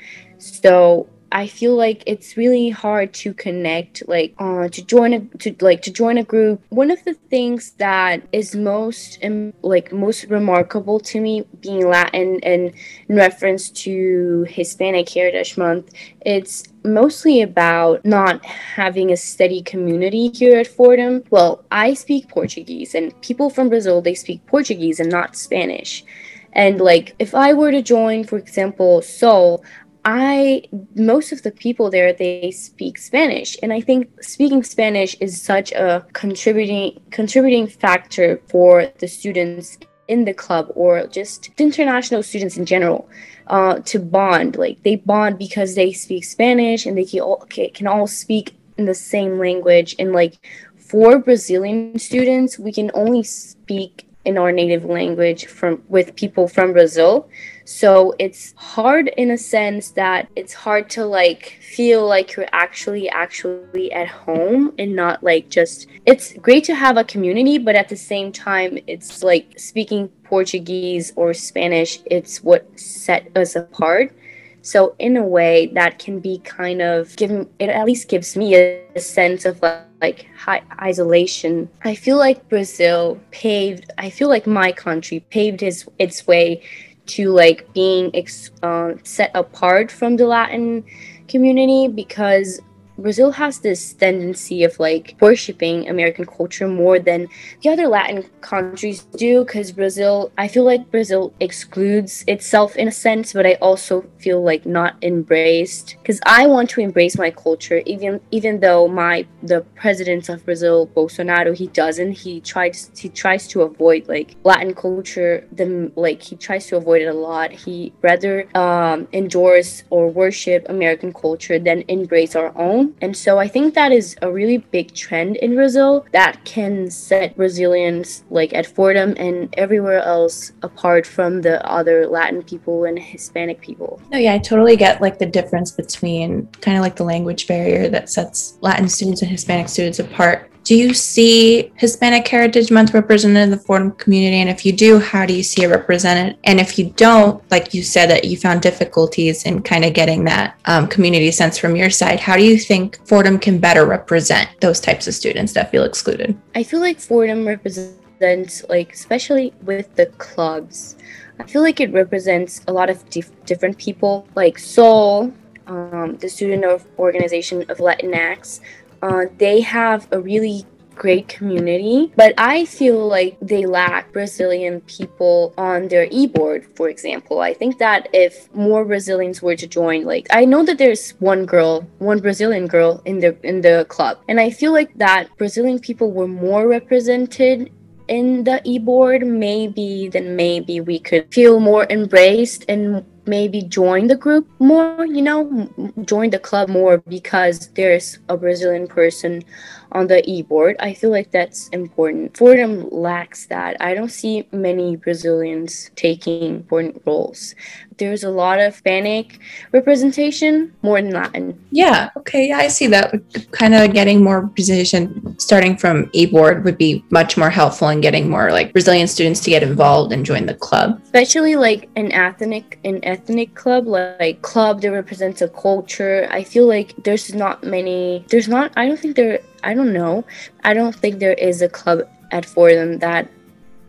So 0.46 1.10
I 1.32 1.48
feel 1.48 1.76
like 1.76 2.04
it's 2.06 2.38
really 2.38 2.70
hard 2.70 3.14
to 3.16 3.34
connect, 3.34 4.08
like 4.08 4.36
uh, 4.38 4.70
to 4.70 4.86
join 4.86 5.12
a 5.14 5.20
to 5.40 5.56
like 5.60 5.82
to 5.82 5.92
join 5.92 6.18
a 6.20 6.24
group. 6.24 6.62
One 6.70 6.92
of 6.92 7.04
the 7.04 7.16
things 7.16 7.72
that 7.72 8.22
is 8.32 8.56
most 8.56 9.20
like 9.64 9.92
most 9.92 10.26
remarkable 10.26 11.00
to 11.00 11.20
me 11.20 11.44
being 11.62 11.90
Latin 11.90 12.40
and 12.44 12.74
in 13.10 13.16
reference 13.16 13.70
to 13.86 14.46
Hispanic 14.48 15.10
Heritage 15.10 15.58
Month, 15.58 15.92
it's 16.22 16.64
mostly 16.84 17.42
about 17.42 18.06
not 18.06 18.46
having 18.46 19.12
a 19.12 19.18
steady 19.18 19.64
community 19.64 20.30
here 20.30 20.60
at 20.60 20.68
Fordham. 20.68 21.24
Well, 21.32 21.66
I 21.72 21.96
speak 21.96 22.30
Portuguese, 22.30 22.94
and 22.94 23.20
people 23.22 23.50
from 23.50 23.70
Brazil 23.70 24.00
they 24.00 24.14
speak 24.14 24.46
Portuguese 24.46 25.00
and 25.00 25.10
not 25.10 25.36
Spanish. 25.36 26.06
And 26.54 26.80
like, 26.80 27.16
if 27.20 27.36
I 27.36 27.52
were 27.52 27.72
to 27.72 27.82
join, 27.82 28.24
for 28.24 28.38
example, 28.38 29.02
Sol, 29.02 29.62
I 30.06 30.64
most 30.94 31.32
of 31.32 31.42
the 31.42 31.52
people 31.52 31.90
there 31.90 32.14
they 32.14 32.52
speak 32.52 33.00
Spanish, 33.00 33.58
and 33.64 33.74
I 33.74 33.82
think 33.82 34.24
speaking 34.24 34.64
Spanish 34.64 35.16
is 35.20 35.42
such 35.42 35.72
a 35.72 36.06
contributing 36.14 37.02
contributing 37.10 37.66
factor 37.66 38.40
for 38.48 38.86
the 39.00 39.08
students 39.08 39.80
in 40.08 40.26
the 40.26 40.34
club 40.34 40.72
or 40.76 41.08
just 41.08 41.50
international 41.58 42.22
students 42.22 42.58
in 42.58 42.68
general 42.68 43.10
uh, 43.48 43.80
to 43.80 44.00
bond. 44.00 44.58
Like 44.58 44.84
they 44.84 44.98
bond 44.98 45.40
because 45.40 45.74
they 45.74 45.92
speak 45.92 46.24
Spanish 46.24 46.86
and 46.86 46.96
they 46.96 47.06
can 47.06 47.22
all, 47.22 47.48
can 47.74 47.88
all 47.88 48.06
speak 48.06 48.56
in 48.78 48.86
the 48.86 48.94
same 48.94 49.40
language. 49.40 49.96
And 49.98 50.14
like 50.14 50.38
for 50.78 51.18
Brazilian 51.18 51.98
students, 51.98 52.60
we 52.60 52.72
can 52.72 52.92
only 52.94 53.24
speak 53.24 54.08
in 54.24 54.38
our 54.38 54.52
native 54.52 54.86
language 54.86 55.46
from 55.46 55.82
with 55.88 56.16
people 56.16 56.48
from 56.48 56.74
Brazil. 56.74 57.28
So 57.66 58.14
it's 58.20 58.54
hard 58.58 59.08
in 59.18 59.32
a 59.32 59.38
sense 59.40 59.90
that 59.92 60.30
it's 60.36 60.54
hard 60.54 60.88
to 60.92 61.04
like 61.04 61.58
feel 61.62 62.08
like 62.08 62.36
you're 62.36 62.48
actually 62.54 63.10
actually 63.10 63.92
at 63.92 64.08
home 64.08 64.74
and 64.78 64.96
not 64.96 65.24
like 65.24 65.50
just 65.50 65.88
it's 66.06 66.34
great 66.34 66.64
to 66.66 66.76
have 66.76 66.96
a 66.96 67.04
community 67.04 67.58
but 67.58 67.76
at 67.76 67.90
the 67.90 67.98
same 67.98 68.32
time 68.32 68.78
it's 68.86 69.24
like 69.24 69.60
speaking 69.60 70.10
Portuguese 70.24 71.12
or 71.16 71.34
Spanish 71.34 72.00
it's 72.06 72.44
what 72.44 72.80
set 72.80 73.36
us 73.36 73.56
apart. 73.56 74.16
So 74.62 74.96
in 75.00 75.18
a 75.18 75.24
way 75.24 75.68
that 75.74 75.98
can 75.98 76.20
be 76.20 76.40
kind 76.40 76.84
of 76.84 77.16
given 77.16 77.50
it 77.58 77.70
at 77.70 77.86
least 77.86 78.10
gives 78.10 78.38
me 78.38 78.56
a, 78.56 78.84
a 78.96 79.00
sense 79.00 79.44
of 79.44 79.60
like, 79.64 79.82
like 80.02 80.28
high 80.38 80.62
isolation. 80.80 81.70
I 81.84 81.96
feel 81.96 82.18
like 82.18 82.48
Brazil 82.48 83.20
paved 83.32 83.92
I 83.98 84.12
feel 84.12 84.30
like 84.30 84.46
my 84.46 84.72
country 84.72 85.20
paved 85.32 85.62
his 85.62 85.90
its 85.98 86.28
way 86.28 86.62
to 87.08 87.32
like 87.32 87.72
being 87.74 88.12
ex- 88.14 88.52
uh, 88.64 88.94
set 89.04 89.32
apart 89.34 89.92
from 89.92 90.18
the 90.18 90.26
Latin 90.26 90.84
community 91.28 91.88
because 91.88 92.62
Brazil 92.98 93.32
has 93.32 93.60
this 93.60 93.94
tendency 93.94 94.64
of 94.64 94.80
like 94.80 95.16
worshiping 95.20 95.90
American 95.90 96.26
culture 96.26 96.68
more 96.68 97.00
than 97.00 97.28
the 97.62 97.70
other 97.70 97.88
Latin 97.88 98.24
countries 98.42 99.04
do 99.18 99.44
because 99.44 99.72
Brazil, 99.72 100.32
I 100.38 100.48
feel 100.48 100.64
like 100.64 100.90
Brazil 100.92 101.34
excludes 101.40 102.24
itself 102.28 102.76
in 102.76 102.88
a 102.88 102.92
sense, 102.92 103.34
but 103.34 103.46
I 103.46 103.54
also 103.56 104.06
feel 104.20 104.42
like 104.42 104.66
not 104.66 104.96
embraced 105.02 105.98
because 106.02 106.22
I 106.26 106.48
want 106.48 106.70
to 106.72 106.82
embrace 106.82 107.18
my 107.18 107.32
culture 107.32 107.82
even 107.86 108.22
even 108.32 108.60
though 108.60 108.88
my 108.88 109.26
the 109.44 109.62
president 109.76 110.30
of 110.30 110.46
Brazil, 110.46 110.88
Bolsonaro, 110.88 111.56
he 111.56 111.68
doesn't. 111.68 112.14
He 112.14 112.40
tries 112.42 112.92
he 112.98 113.10
tries 113.10 113.48
to 113.50 113.64
avoid 113.64 114.08
like 114.08 114.36
Latin 114.44 114.74
culture, 114.74 115.48
the 115.52 115.92
like 115.96 116.22
he 116.22 116.36
tries 116.36 116.68
to 116.68 116.78
avoid 116.78 117.02
it 117.02 117.08
a 117.08 117.14
lot. 117.14 117.52
He 117.52 117.94
rather 118.02 118.48
um 118.58 119.08
endorse 119.12 119.84
or 119.90 120.10
worship 120.10 120.66
American 120.70 121.12
culture 121.14 121.60
than 121.60 121.84
embrace 121.88 122.36
our 122.36 122.56
own 122.58 122.85
and 123.02 123.16
so 123.16 123.40
I 123.40 123.48
think 123.48 123.74
that 123.74 123.92
is 123.92 124.16
a 124.22 124.32
really 124.32 124.58
big 124.58 124.94
trend 124.94 125.36
in 125.38 125.56
Brazil 125.56 126.06
that 126.12 126.44
can 126.46 126.90
set 126.90 127.36
Brazilians 127.36 128.24
like 128.30 128.54
at 128.54 128.66
Fordham 128.66 129.14
and 129.18 129.54
everywhere 129.58 130.02
else 130.02 130.52
apart 130.62 131.06
from 131.06 131.42
the 131.42 131.66
other 131.66 132.08
Latin 132.08 132.44
people 132.44 132.86
and 132.86 133.00
Hispanic 133.00 133.62
people. 133.62 134.02
No, 134.12 134.18
yeah, 134.18 134.34
I 134.34 134.38
totally 134.38 134.76
get 134.76 135.02
like 135.02 135.20
the 135.20 135.26
difference 135.26 135.72
between 135.72 136.48
kind 136.62 136.78
of 136.78 136.84
like 136.84 136.96
the 136.96 137.04
language 137.04 137.48
barrier 137.48 137.88
that 137.90 138.10
sets 138.10 138.58
Latin 138.62 138.88
students 138.88 139.22
and 139.22 139.32
Hispanic 139.32 139.70
students 139.70 140.00
apart 140.00 140.52
do 140.66 140.76
you 140.76 140.96
see 140.96 141.72
Hispanic 141.76 142.28
Heritage 142.28 142.72
Month 142.72 142.96
represented 142.96 143.38
in 143.38 143.52
the 143.52 143.58
Fordham 143.58 143.92
community? 143.92 144.38
And 144.38 144.50
if 144.50 144.66
you 144.66 144.74
do, 144.74 144.98
how 144.98 145.24
do 145.24 145.34
you 145.34 145.44
see 145.44 145.64
it 145.64 145.68
represented? 145.68 146.40
And 146.44 146.60
if 146.60 146.80
you 146.80 146.90
don't, 146.98 147.40
like 147.52 147.76
you 147.76 147.84
said 147.84 148.10
that 148.10 148.26
you 148.26 148.36
found 148.36 148.64
difficulties 148.64 149.46
in 149.46 149.62
kind 149.62 149.86
of 149.86 149.94
getting 149.94 150.24
that 150.24 150.60
um, 150.66 150.88
community 150.88 151.30
sense 151.30 151.60
from 151.60 151.76
your 151.76 151.92
side, 151.92 152.20
how 152.20 152.36
do 152.36 152.44
you 152.44 152.58
think 152.58 153.00
Fordham 153.08 153.38
can 153.38 153.60
better 153.60 153.86
represent 153.86 154.50
those 154.60 154.80
types 154.80 155.08
of 155.08 155.14
students 155.14 155.54
that 155.54 155.70
feel 155.70 155.84
excluded? 155.84 156.36
I 156.56 156.64
feel 156.64 156.80
like 156.80 157.00
Fordham 157.00 157.48
represents, 157.48 158.66
like, 158.68 158.92
especially 158.92 159.54
with 159.62 159.96
the 159.96 160.08
clubs, 160.18 160.96
I 161.40 161.44
feel 161.44 161.62
like 161.62 161.80
it 161.80 161.94
represents 161.94 162.62
a 162.68 162.74
lot 162.74 162.90
of 162.90 163.08
dif- 163.12 163.46
different 163.46 163.78
people, 163.78 164.28
like 164.34 164.58
Sol, 164.58 165.32
um, 165.68 166.18
the 166.18 166.30
student 166.30 166.64
of 166.66 166.88
organization 166.98 167.62
of 167.70 167.78
Latinx, 167.78 168.62
uh, 169.02 169.26
they 169.38 169.62
have 169.62 170.08
a 170.12 170.20
really 170.20 170.66
great 170.96 171.28
community, 171.28 172.12
but 172.16 172.34
I 172.38 172.66
feel 172.66 173.08
like 173.08 173.38
they 173.42 173.66
lack 173.66 174.12
Brazilian 174.14 174.82
people 174.82 175.54
on 175.58 175.90
their 175.90 176.08
e-board, 176.10 176.66
for 176.76 176.90
example. 176.90 177.42
I 177.42 177.54
think 177.54 177.78
that 177.80 178.08
if 178.14 178.54
more 178.56 178.86
Brazilians 178.86 179.42
were 179.42 179.56
to 179.58 179.68
join, 179.68 180.06
like 180.06 180.28
I 180.32 180.46
know 180.46 180.64
that 180.66 180.78
there's 180.78 181.12
one 181.20 181.46
girl, 181.46 181.86
one 182.00 182.20
Brazilian 182.20 182.68
girl 182.68 183.02
in 183.06 183.20
the 183.20 183.36
in 183.44 183.62
the 183.62 183.86
club, 183.90 184.20
and 184.30 184.40
I 184.40 184.50
feel 184.50 184.72
like 184.72 184.98
that 184.98 185.36
Brazilian 185.38 185.80
people 185.80 186.12
were 186.12 186.28
more 186.28 186.68
represented 186.68 187.72
in 188.08 188.44
the 188.44 188.62
e-board 188.66 189.26
maybe 189.26 190.08
then 190.10 190.36
maybe 190.36 190.80
we 190.80 191.00
could 191.00 191.26
feel 191.34 191.60
more 191.60 191.88
embraced 191.90 192.64
and 192.70 193.04
maybe 193.28 193.62
join 193.62 194.08
the 194.08 194.16
group 194.16 194.48
more, 194.60 195.06
you 195.06 195.22
know, 195.22 195.70
join 196.06 196.30
the 196.30 196.40
club 196.40 196.70
more 196.70 196.98
because 197.08 197.70
there's 197.70 198.20
a 198.30 198.38
Brazilian 198.38 198.88
person 198.88 199.44
on 199.92 200.08
the 200.08 200.28
e-board. 200.30 200.76
I 200.80 200.94
feel 200.94 201.10
like 201.10 201.32
that's 201.32 201.70
important. 201.70 202.38
Fordham 202.38 202.90
lacks 202.90 203.48
that. 203.48 203.78
I 203.80 203.94
don't 203.94 204.12
see 204.12 204.48
many 204.52 204.96
Brazilians 204.96 205.90
taking 205.96 206.44
important 206.44 207.02
roles. 207.06 207.56
There's 207.98 208.24
a 208.24 208.30
lot 208.30 208.60
of 208.60 208.74
Hispanic 208.74 209.40
representation 209.72 210.74
more 210.82 211.02
than 211.02 211.12
Latin. 211.12 211.60
Yeah, 211.72 212.10
okay, 212.18 212.48
yeah, 212.50 212.58
I 212.58 212.68
see 212.68 212.88
that. 212.88 213.14
Kind 213.52 213.74
of 213.74 213.94
getting 213.94 214.24
more 214.24 214.42
representation 214.42 215.38
starting 215.40 215.78
from 215.78 216.10
e-board 216.14 216.66
would 216.66 216.78
be 216.78 217.04
much 217.10 217.38
more 217.38 217.50
helpful 217.50 217.90
in 217.90 218.02
getting 218.02 218.30
more 218.30 218.52
like 218.52 218.74
Brazilian 218.74 219.08
students 219.08 219.40
to 219.42 219.50
get 219.50 219.64
involved 219.64 220.12
and 220.12 220.26
join 220.26 220.46
the 220.46 220.54
club. 220.54 221.00
Especially 221.04 221.56
like 221.56 221.90
an 221.96 222.12
ethnic 222.12 222.80
an 222.84 223.00
ethnic 223.04 223.56
club, 223.56 223.88
like 223.88 224.42
club 224.42 224.82
that 224.82 224.92
represents 224.92 225.42
a 225.42 225.48
culture. 225.50 226.28
I 226.30 226.44
feel 226.44 226.68
like 226.68 226.96
there's 227.04 227.34
not 227.34 227.64
many 227.64 228.26
there's 228.30 228.48
not 228.48 228.72
I 228.76 228.88
don't 228.88 229.00
think 229.00 229.16
there 229.16 229.40
I 229.64 229.74
don't 229.74 229.94
know. 229.94 230.26
I 230.64 230.74
don't 230.74 230.96
think 230.96 231.20
there 231.20 231.34
is 231.34 231.62
a 231.62 231.70
club 231.70 232.02
at 232.32 232.46
Fordham 232.46 233.00
that 233.00 233.30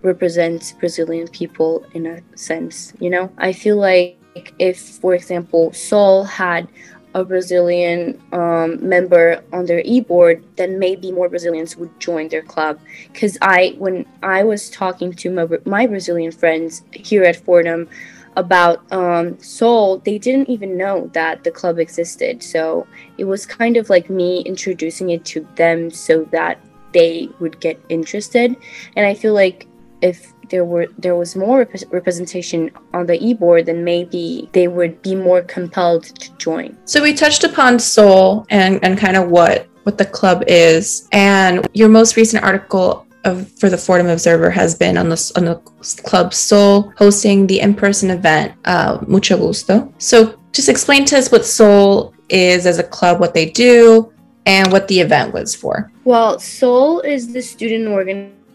represents 0.02 0.72
Brazilian 0.72 1.28
people 1.28 1.84
in 1.94 2.06
a 2.06 2.22
sense, 2.36 2.92
you 3.00 3.10
know? 3.10 3.30
I 3.38 3.52
feel 3.52 3.76
like 3.76 4.16
if, 4.58 4.78
for 4.78 5.14
example, 5.14 5.72
Sol 5.72 6.24
had 6.24 6.68
a 7.14 7.24
Brazilian 7.24 8.20
um, 8.32 8.86
member 8.86 9.42
on 9.52 9.64
their 9.64 9.80
e-board, 9.86 10.44
then 10.56 10.78
maybe 10.78 11.10
more 11.10 11.30
Brazilians 11.30 11.74
would 11.76 11.98
join 11.98 12.28
their 12.28 12.42
club. 12.42 12.78
Because 13.10 13.38
I, 13.40 13.74
when 13.78 14.04
I 14.22 14.44
was 14.44 14.68
talking 14.68 15.12
to 15.14 15.30
my, 15.30 15.48
my 15.64 15.86
Brazilian 15.86 16.30
friends 16.30 16.82
here 16.92 17.24
at 17.24 17.36
Fordham, 17.36 17.88
about 18.36 18.84
um, 18.92 19.38
Sol, 19.40 19.98
they 19.98 20.18
didn't 20.18 20.50
even 20.50 20.76
know 20.76 21.10
that 21.14 21.42
the 21.42 21.50
club 21.50 21.78
existed. 21.78 22.42
So 22.42 22.86
it 23.16 23.24
was 23.24 23.46
kind 23.46 23.78
of 23.78 23.88
like 23.88 24.10
me 24.10 24.42
introducing 24.42 25.08
it 25.10 25.24
to 25.26 25.48
them 25.56 25.90
so 25.90 26.24
that 26.24 26.60
they 26.92 27.30
would 27.40 27.58
get 27.60 27.82
interested. 27.88 28.54
And 28.94 29.06
I 29.06 29.14
feel 29.14 29.32
like 29.32 29.66
if 30.02 30.32
there 30.50 30.64
were 30.64 30.86
there 30.98 31.16
was 31.16 31.34
more 31.34 31.58
rep- 31.58 31.92
representation 31.92 32.70
on 32.94 33.06
the 33.06 33.18
e-board 33.24 33.66
then 33.66 33.82
maybe 33.82 34.48
they 34.52 34.68
would 34.68 35.00
be 35.02 35.14
more 35.14 35.42
compelled 35.42 36.04
to 36.04 36.32
join 36.36 36.76
so 36.84 37.02
we 37.02 37.12
touched 37.12 37.44
upon 37.44 37.78
Sol 37.78 38.46
and 38.50 38.82
and 38.84 38.98
kind 38.98 39.16
of 39.16 39.28
what 39.28 39.66
what 39.82 39.98
the 39.98 40.04
club 40.04 40.44
is 40.46 41.08
and 41.12 41.66
your 41.74 41.88
most 41.88 42.16
recent 42.16 42.42
article 42.44 43.06
of, 43.26 43.50
for 43.58 43.68
the 43.68 43.76
Fordham 43.76 44.08
Observer 44.08 44.50
has 44.50 44.74
been 44.74 44.96
on 44.96 45.08
the 45.08 45.32
on 45.36 45.44
the 45.44 45.56
club 46.04 46.32
Sol 46.32 46.92
hosting 46.96 47.46
the 47.46 47.60
in-person 47.60 48.10
event 48.10 48.54
uh, 48.64 48.98
Mucho 49.06 49.36
Gusto. 49.36 49.92
So 49.98 50.38
just 50.52 50.68
explain 50.68 51.04
to 51.06 51.18
us 51.18 51.30
what 51.30 51.44
Sol 51.44 52.14
is 52.28 52.66
as 52.66 52.78
a 52.78 52.84
club, 52.84 53.20
what 53.20 53.34
they 53.34 53.50
do, 53.50 54.12
and 54.46 54.72
what 54.72 54.88
the 54.88 55.00
event 55.00 55.34
was 55.34 55.54
for. 55.54 55.90
Well, 56.04 56.38
Sol 56.38 57.00
is 57.00 57.32
the 57.32 57.42
student 57.42 57.90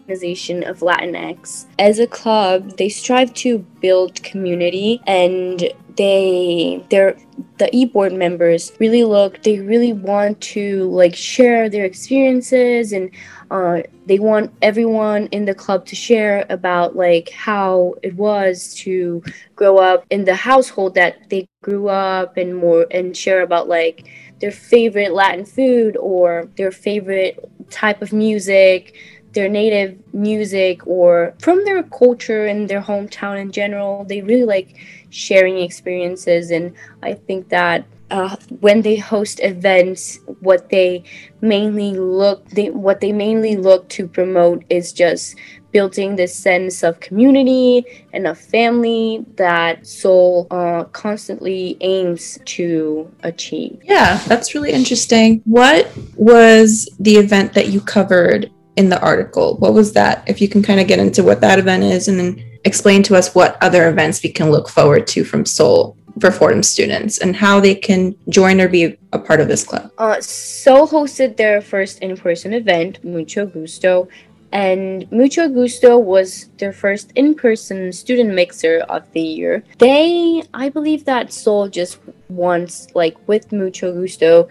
organization 0.02 0.64
of 0.64 0.80
Latinx. 0.80 1.66
As 1.78 1.98
a 1.98 2.06
club, 2.06 2.76
they 2.76 2.88
strive 2.88 3.32
to 3.34 3.58
build 3.80 4.22
community 4.22 5.00
and 5.06 5.72
they 5.96 6.84
they're 6.90 7.16
the 7.58 7.68
e-board 7.76 8.14
members 8.14 8.72
really 8.80 9.04
look 9.04 9.42
they 9.42 9.58
really 9.58 9.92
want 9.92 10.40
to 10.40 10.84
like 10.90 11.14
share 11.14 11.68
their 11.68 11.84
experiences 11.84 12.92
and 12.92 13.10
uh, 13.50 13.82
they 14.06 14.18
want 14.18 14.50
everyone 14.62 15.26
in 15.26 15.44
the 15.44 15.54
club 15.54 15.84
to 15.84 15.94
share 15.94 16.46
about 16.48 16.96
like 16.96 17.28
how 17.30 17.94
it 18.02 18.14
was 18.16 18.72
to 18.74 19.22
grow 19.54 19.76
up 19.76 20.06
in 20.08 20.24
the 20.24 20.34
household 20.34 20.94
that 20.94 21.28
they 21.28 21.46
grew 21.62 21.88
up 21.88 22.38
and 22.38 22.56
more 22.56 22.86
and 22.90 23.14
share 23.14 23.42
about 23.42 23.68
like 23.68 24.08
their 24.40 24.50
favorite 24.50 25.12
latin 25.12 25.44
food 25.44 25.94
or 25.98 26.48
their 26.56 26.72
favorite 26.72 27.38
type 27.70 28.00
of 28.00 28.14
music 28.14 28.96
their 29.32 29.48
native 29.48 29.98
music 30.14 30.86
or 30.86 31.34
from 31.40 31.64
their 31.64 31.82
culture 31.82 32.46
and 32.46 32.68
their 32.68 32.82
hometown 32.82 33.40
in 33.40 33.52
general. 33.52 34.04
They 34.04 34.20
really 34.20 34.44
like 34.44 34.76
sharing 35.10 35.58
experiences, 35.58 36.50
and 36.50 36.74
I 37.02 37.14
think 37.14 37.48
that 37.48 37.86
uh, 38.10 38.36
when 38.60 38.82
they 38.82 38.96
host 38.96 39.40
events, 39.42 40.20
what 40.40 40.68
they 40.68 41.02
mainly 41.40 41.92
look 41.92 42.46
they 42.50 42.70
what 42.70 43.00
they 43.00 43.12
mainly 43.12 43.56
look 43.56 43.88
to 43.88 44.06
promote 44.06 44.64
is 44.68 44.92
just 44.92 45.36
building 45.72 46.16
this 46.16 46.34
sense 46.34 46.82
of 46.82 47.00
community 47.00 47.84
and 48.12 48.26
of 48.26 48.38
family 48.38 49.24
that 49.36 49.86
Sol 49.86 50.46
uh, 50.50 50.84
constantly 50.92 51.78
aims 51.80 52.38
to 52.44 53.10
achieve. 53.22 53.80
Yeah, 53.82 54.18
that's 54.26 54.54
really 54.54 54.70
interesting. 54.70 55.40
What 55.44 55.90
was 56.14 56.88
the 57.00 57.16
event 57.16 57.54
that 57.54 57.68
you 57.68 57.80
covered 57.80 58.50
in 58.76 58.88
the 58.88 59.00
article. 59.00 59.56
What 59.56 59.74
was 59.74 59.92
that? 59.92 60.24
If 60.26 60.40
you 60.40 60.48
can 60.48 60.62
kind 60.62 60.80
of 60.80 60.86
get 60.86 60.98
into 60.98 61.22
what 61.22 61.40
that 61.40 61.58
event 61.58 61.84
is 61.84 62.08
and 62.08 62.18
then 62.18 62.58
explain 62.64 63.02
to 63.04 63.16
us 63.16 63.34
what 63.34 63.62
other 63.62 63.88
events 63.88 64.22
we 64.22 64.30
can 64.30 64.50
look 64.50 64.68
forward 64.68 65.06
to 65.08 65.24
from 65.24 65.44
Sol 65.44 65.96
for 66.20 66.30
Fordham 66.30 66.62
students 66.62 67.18
and 67.18 67.34
how 67.34 67.58
they 67.60 67.74
can 67.74 68.14
join 68.28 68.60
or 68.60 68.68
be 68.68 68.96
a 69.12 69.18
part 69.18 69.40
of 69.40 69.48
this 69.48 69.64
club. 69.64 69.90
Uh, 69.98 70.20
Sol 70.20 70.86
hosted 70.86 71.36
their 71.36 71.60
first 71.60 72.00
in 72.00 72.16
person 72.16 72.52
event, 72.52 73.02
Mucho 73.02 73.46
Gusto, 73.46 74.08
and 74.52 75.10
Mucho 75.10 75.48
Gusto 75.48 75.98
was 75.98 76.50
their 76.58 76.72
first 76.72 77.12
in 77.16 77.34
person 77.34 77.90
student 77.92 78.34
mixer 78.34 78.80
of 78.90 79.10
the 79.12 79.20
year. 79.20 79.64
They, 79.78 80.42
I 80.52 80.68
believe 80.68 81.06
that 81.06 81.32
Sol 81.32 81.68
just 81.68 81.98
wants, 82.28 82.88
like 82.94 83.16
with 83.26 83.50
Mucho 83.50 83.92
Gusto, 83.92 84.48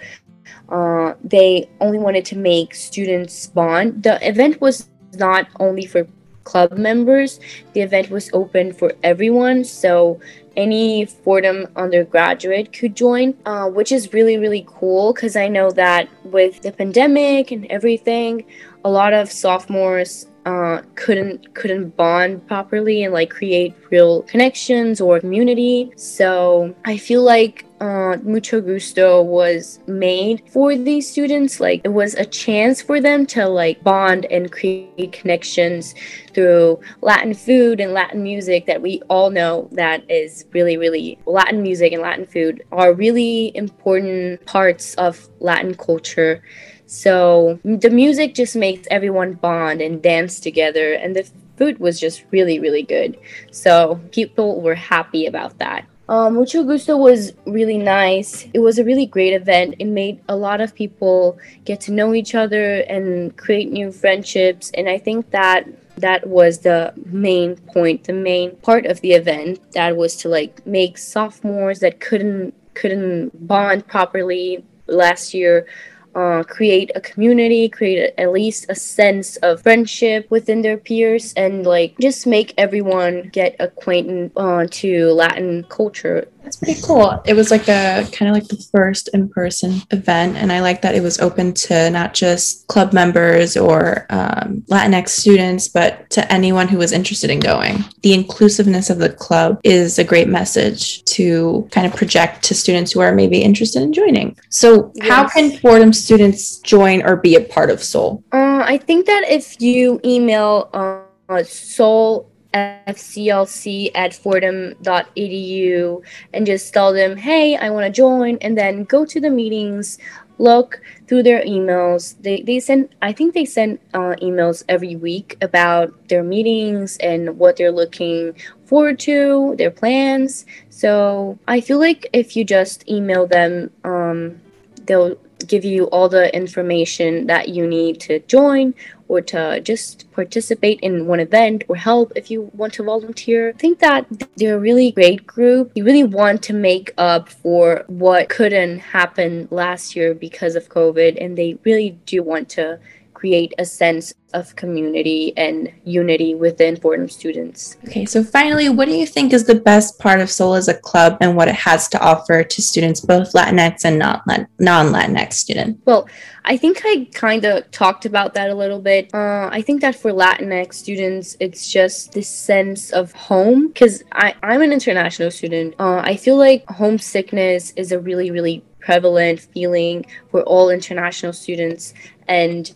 uh, 0.69 1.13
they 1.23 1.69
only 1.79 1.99
wanted 1.99 2.25
to 2.25 2.37
make 2.37 2.75
students 2.75 3.47
bond. 3.47 4.03
The 4.03 4.25
event 4.27 4.61
was 4.61 4.89
not 5.13 5.47
only 5.59 5.85
for 5.85 6.07
club 6.43 6.77
members, 6.77 7.39
the 7.73 7.81
event 7.81 8.09
was 8.09 8.29
open 8.33 8.73
for 8.73 8.93
everyone. 9.03 9.63
So 9.63 10.19
any 10.57 11.05
Fordham 11.05 11.67
undergraduate 11.75 12.73
could 12.73 12.95
join, 12.95 13.37
uh, 13.45 13.67
which 13.69 13.91
is 13.91 14.13
really, 14.13 14.37
really 14.37 14.65
cool 14.67 15.13
because 15.13 15.35
I 15.35 15.47
know 15.47 15.71
that 15.71 16.09
with 16.25 16.61
the 16.61 16.71
pandemic 16.71 17.51
and 17.51 17.65
everything, 17.67 18.45
a 18.83 18.89
lot 18.89 19.13
of 19.13 19.31
sophomores 19.31 20.27
uh, 20.45 20.81
couldn't 20.95 21.53
couldn't 21.53 21.95
bond 21.95 22.45
properly 22.47 23.03
and 23.03 23.13
like 23.13 23.29
create 23.29 23.75
real 23.91 24.23
connections 24.23 24.99
or 24.99 25.19
community. 25.19 25.91
So 25.95 26.75
I 26.83 26.97
feel 26.97 27.21
like 27.21 27.65
uh, 27.81 28.17
Mucho 28.21 28.61
Gusto 28.61 29.21
was 29.23 29.79
made 29.87 30.43
for 30.47 30.77
these 30.77 31.09
students. 31.09 31.59
Like 31.59 31.81
it 31.83 31.89
was 31.89 32.13
a 32.13 32.25
chance 32.25 32.81
for 32.81 33.01
them 33.01 33.25
to 33.27 33.47
like 33.47 33.83
bond 33.83 34.25
and 34.29 34.51
create 34.51 35.11
connections 35.11 35.95
through 36.33 36.79
Latin 37.01 37.33
food 37.33 37.81
and 37.81 37.91
Latin 37.91 38.21
music 38.21 38.67
that 38.67 38.81
we 38.81 39.01
all 39.09 39.31
know 39.31 39.67
that 39.71 40.09
is 40.09 40.45
really, 40.53 40.77
really 40.77 41.17
Latin 41.25 41.63
music 41.63 41.91
and 41.91 42.03
Latin 42.03 42.27
food 42.27 42.63
are 42.71 42.93
really 42.93 43.51
important 43.55 44.45
parts 44.45 44.93
of 44.95 45.27
Latin 45.39 45.73
culture. 45.73 46.43
So 46.85 47.59
the 47.63 47.89
music 47.89 48.35
just 48.35 48.55
makes 48.55 48.87
everyone 48.91 49.33
bond 49.33 49.81
and 49.81 50.01
dance 50.01 50.41
together, 50.41 50.93
and 50.93 51.15
the 51.15 51.29
food 51.55 51.79
was 51.79 52.01
just 52.01 52.25
really, 52.31 52.59
really 52.59 52.83
good. 52.83 53.17
So 53.51 54.01
people 54.11 54.61
were 54.61 54.75
happy 54.75 55.25
about 55.25 55.57
that. 55.59 55.85
Um, 56.09 56.33
Mucho 56.33 56.63
Gusto 56.63 56.97
was 56.97 57.33
really 57.45 57.77
nice. 57.77 58.47
It 58.53 58.59
was 58.59 58.79
a 58.79 58.83
really 58.83 59.05
great 59.05 59.33
event. 59.33 59.75
It 59.79 59.85
made 59.85 60.19
a 60.27 60.35
lot 60.35 60.59
of 60.59 60.75
people 60.75 61.37
get 61.63 61.79
to 61.81 61.91
know 61.93 62.13
each 62.13 62.35
other 62.35 62.81
and 62.81 63.35
create 63.37 63.71
new 63.71 63.91
friendships. 63.91 64.71
And 64.71 64.89
I 64.89 64.97
think 64.97 65.31
that 65.31 65.67
that 65.97 66.27
was 66.27 66.59
the 66.59 66.93
main 67.05 67.55
point, 67.55 68.05
the 68.05 68.13
main 68.13 68.55
part 68.57 68.85
of 68.85 68.99
the 69.01 69.13
event. 69.13 69.59
That 69.73 69.95
was 69.95 70.15
to 70.17 70.29
like 70.29 70.65
make 70.65 70.97
sophomores 70.97 71.79
that 71.79 71.99
couldn't 71.99 72.53
couldn't 72.73 73.47
bond 73.47 73.87
properly 73.87 74.63
last 74.87 75.33
year 75.33 75.67
uh, 76.15 76.43
create 76.43 76.91
a 76.95 77.01
community, 77.01 77.69
create 77.69 77.99
a, 77.99 78.19
at 78.19 78.31
least 78.31 78.65
a 78.69 78.75
sense 78.75 79.37
of 79.37 79.61
friendship 79.61 80.29
within 80.29 80.61
their 80.61 80.77
peers, 80.77 81.33
and 81.33 81.65
like 81.65 81.95
just 81.99 82.27
make 82.27 82.53
everyone 82.57 83.29
get 83.29 83.55
acquainted 83.59 84.31
uh, 84.35 84.65
to 84.69 85.11
Latin 85.13 85.63
culture 85.69 86.27
that's 86.43 86.57
pretty 86.57 86.81
cool. 86.81 87.21
It 87.25 87.33
was 87.33 87.51
like 87.51 87.67
a 87.67 88.07
kind 88.11 88.29
of 88.29 88.33
like 88.33 88.47
the 88.47 88.63
first 88.71 89.09
in 89.13 89.29
person 89.29 89.81
event. 89.91 90.37
And 90.37 90.51
I 90.51 90.61
like 90.61 90.81
that 90.81 90.95
it 90.95 91.01
was 91.01 91.19
open 91.19 91.53
to 91.53 91.89
not 91.89 92.13
just 92.13 92.67
club 92.67 92.93
members 92.93 93.55
or 93.55 94.07
um, 94.09 94.63
Latinx 94.67 95.09
students, 95.09 95.67
but 95.67 96.09
to 96.11 96.31
anyone 96.33 96.67
who 96.67 96.77
was 96.77 96.91
interested 96.91 97.29
in 97.29 97.39
going. 97.39 97.83
The 98.01 98.13
inclusiveness 98.13 98.89
of 98.89 98.97
the 98.97 99.09
club 99.09 99.59
is 99.63 99.99
a 99.99 100.03
great 100.03 100.27
message 100.27 101.03
to 101.05 101.67
kind 101.71 101.85
of 101.85 101.95
project 101.95 102.43
to 102.45 102.55
students 102.55 102.91
who 102.91 103.01
are 103.01 103.13
maybe 103.13 103.41
interested 103.41 103.83
in 103.83 103.93
joining. 103.93 104.37
So, 104.49 104.91
yes. 104.95 105.09
how 105.09 105.27
can 105.27 105.57
Fordham 105.57 105.93
students 106.01 106.57
join 106.59 107.01
or 107.03 107.15
be 107.15 107.35
a 107.35 107.41
part 107.41 107.69
of 107.69 107.83
Sol? 107.83 108.23
Uh, 108.31 108.63
I 108.65 108.77
think 108.77 109.05
that 109.05 109.23
if 109.29 109.61
you 109.61 109.99
email 110.03 110.69
uh, 110.73 111.43
Sol 111.43 112.31
fclc 112.53 113.91
at 113.95 114.13
fordham.edu 114.13 116.03
and 116.33 116.45
just 116.45 116.73
tell 116.73 116.93
them, 116.93 117.15
hey, 117.15 117.55
I 117.55 117.69
want 117.69 117.85
to 117.85 117.91
join, 117.91 118.37
and 118.41 118.57
then 118.57 118.83
go 118.83 119.05
to 119.05 119.19
the 119.19 119.29
meetings, 119.29 119.97
look 120.37 120.81
through 121.07 121.23
their 121.23 121.43
emails. 121.43 122.15
They, 122.21 122.41
they 122.41 122.59
send, 122.59 122.89
I 123.01 123.13
think 123.13 123.33
they 123.33 123.45
send 123.45 123.79
uh, 123.93 124.15
emails 124.21 124.63
every 124.67 124.95
week 124.95 125.37
about 125.41 126.09
their 126.09 126.23
meetings 126.23 126.97
and 126.97 127.37
what 127.37 127.57
they're 127.57 127.71
looking 127.71 128.33
forward 128.65 128.99
to, 129.01 129.55
their 129.57 129.71
plans. 129.71 130.45
So 130.69 131.37
I 131.47 131.61
feel 131.61 131.79
like 131.79 132.09
if 132.11 132.35
you 132.35 132.43
just 132.43 132.89
email 132.89 133.27
them, 133.27 133.71
um, 133.83 134.41
they'll 134.85 135.15
give 135.47 135.65
you 135.65 135.85
all 135.85 136.09
the 136.09 136.33
information 136.35 137.27
that 137.27 137.49
you 137.49 137.67
need 137.67 137.99
to 138.01 138.19
join 138.21 138.73
or 139.07 139.19
to 139.19 139.59
just 139.59 140.09
participate 140.13 140.79
in 140.79 141.05
one 141.05 141.19
event 141.19 141.63
or 141.67 141.75
help 141.75 142.13
if 142.15 142.31
you 142.31 142.49
want 142.53 142.73
to 142.73 142.83
volunteer. 142.83 143.49
I 143.49 143.59
think 143.59 143.79
that 143.79 144.05
they're 144.37 144.55
a 144.55 144.59
really 144.59 144.91
great 144.91 145.27
group. 145.27 145.71
You 145.75 145.83
really 145.83 146.05
want 146.05 146.41
to 146.43 146.53
make 146.53 146.93
up 146.97 147.27
for 147.27 147.83
what 147.87 148.29
couldn't 148.29 148.79
happen 148.79 149.49
last 149.51 149.95
year 149.95 150.13
because 150.13 150.55
of 150.55 150.69
COVID, 150.69 151.23
and 151.23 151.37
they 151.37 151.57
really 151.65 151.91
do 152.05 152.23
want 152.23 152.47
to 152.49 152.79
create 153.21 153.53
a 153.59 153.65
sense 153.65 154.15
of 154.33 154.55
community 154.55 155.31
and 155.37 155.71
unity 155.83 156.33
within 156.33 156.75
Fordham 156.75 157.07
students. 157.07 157.77
Okay, 157.87 158.03
so 158.03 158.23
finally, 158.23 158.67
what 158.67 158.87
do 158.87 158.95
you 158.95 159.05
think 159.05 159.31
is 159.31 159.45
the 159.45 159.61
best 159.71 159.99
part 159.99 160.21
of 160.21 160.31
Sol 160.31 160.55
as 160.55 160.67
a 160.67 160.73
club 160.73 161.17
and 161.21 161.35
what 161.35 161.47
it 161.47 161.53
has 161.53 161.87
to 161.89 161.99
offer 162.01 162.43
to 162.43 162.61
students, 162.63 162.99
both 162.99 163.33
Latinx 163.33 163.85
and 163.85 163.99
non 163.99 164.87
Latinx 164.91 165.33
students? 165.33 165.79
Well, 165.85 166.09
I 166.45 166.57
think 166.57 166.81
I 166.83 167.07
kind 167.13 167.45
of 167.45 167.69
talked 167.69 168.05
about 168.07 168.33
that 168.33 168.49
a 168.49 168.55
little 168.55 168.79
bit. 168.79 169.13
Uh, 169.13 169.49
I 169.51 169.61
think 169.61 169.81
that 169.81 169.95
for 169.95 170.11
Latinx 170.11 170.73
students, 170.73 171.37
it's 171.39 171.71
just 171.71 172.13
this 172.13 172.27
sense 172.27 172.89
of 172.89 173.11
home 173.11 173.67
because 173.67 174.03
I'm 174.13 174.63
an 174.63 174.73
international 174.73 175.29
student. 175.29 175.75
Uh, 175.77 176.01
I 176.03 176.15
feel 176.15 176.37
like 176.37 176.65
homesickness 176.67 177.73
is 177.75 177.91
a 177.91 177.99
really, 177.99 178.31
really 178.31 178.63
prevalent 178.79 179.39
feeling 179.39 180.05
for 180.31 180.41
all 180.43 180.71
international 180.71 181.33
students. 181.33 181.93
And 182.27 182.73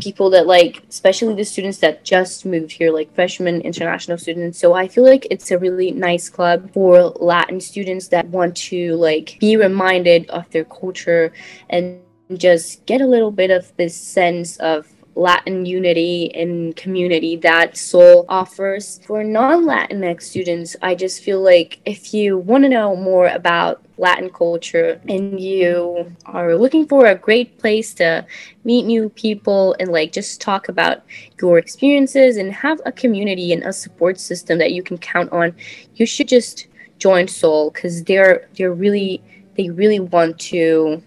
people 0.00 0.30
that 0.30 0.46
like 0.46 0.82
especially 0.88 1.34
the 1.34 1.44
students 1.44 1.78
that 1.78 2.04
just 2.04 2.46
moved 2.46 2.72
here 2.72 2.92
like 2.92 3.12
freshmen 3.14 3.60
international 3.62 4.16
students 4.16 4.58
so 4.58 4.72
i 4.72 4.86
feel 4.86 5.04
like 5.04 5.26
it's 5.30 5.50
a 5.50 5.58
really 5.58 5.90
nice 5.90 6.28
club 6.28 6.72
for 6.72 7.10
latin 7.20 7.60
students 7.60 8.08
that 8.08 8.26
want 8.28 8.56
to 8.56 8.94
like 8.96 9.36
be 9.40 9.56
reminded 9.56 10.28
of 10.30 10.48
their 10.50 10.64
culture 10.64 11.32
and 11.68 12.00
just 12.34 12.86
get 12.86 13.00
a 13.00 13.06
little 13.06 13.30
bit 13.30 13.50
of 13.50 13.76
this 13.76 13.96
sense 13.96 14.56
of 14.58 14.86
Latin 15.16 15.66
unity 15.66 16.32
and 16.34 16.74
community 16.76 17.36
that 17.36 17.76
Sol 17.76 18.24
offers. 18.28 19.00
For 19.04 19.24
non 19.24 19.64
Latinx 19.64 20.22
students, 20.22 20.76
I 20.82 20.94
just 20.94 21.22
feel 21.22 21.40
like 21.40 21.80
if 21.84 22.14
you 22.14 22.38
want 22.38 22.64
to 22.64 22.68
know 22.68 22.96
more 22.96 23.26
about 23.28 23.84
Latin 24.00 24.30
culture 24.30 25.00
and 25.08 25.38
you 25.38 26.10
are 26.24 26.56
looking 26.56 26.86
for 26.86 27.06
a 27.06 27.14
great 27.14 27.58
place 27.58 27.92
to 27.94 28.26
meet 28.64 28.86
new 28.86 29.10
people 29.10 29.76
and 29.78 29.92
like 29.92 30.10
just 30.10 30.40
talk 30.40 30.68
about 30.68 31.02
your 31.40 31.58
experiences 31.58 32.38
and 32.38 32.52
have 32.52 32.80
a 32.86 32.92
community 32.92 33.52
and 33.52 33.62
a 33.62 33.72
support 33.72 34.18
system 34.18 34.58
that 34.58 34.72
you 34.72 34.82
can 34.82 34.96
count 34.98 35.30
on, 35.32 35.54
you 35.96 36.06
should 36.06 36.28
just 36.28 36.66
join 36.98 37.28
Sol 37.28 37.70
because 37.70 38.02
they're 38.04 38.48
they're 38.56 38.72
really 38.72 39.22
they 39.56 39.68
really 39.68 40.00
want 40.00 40.38
to 40.38 41.02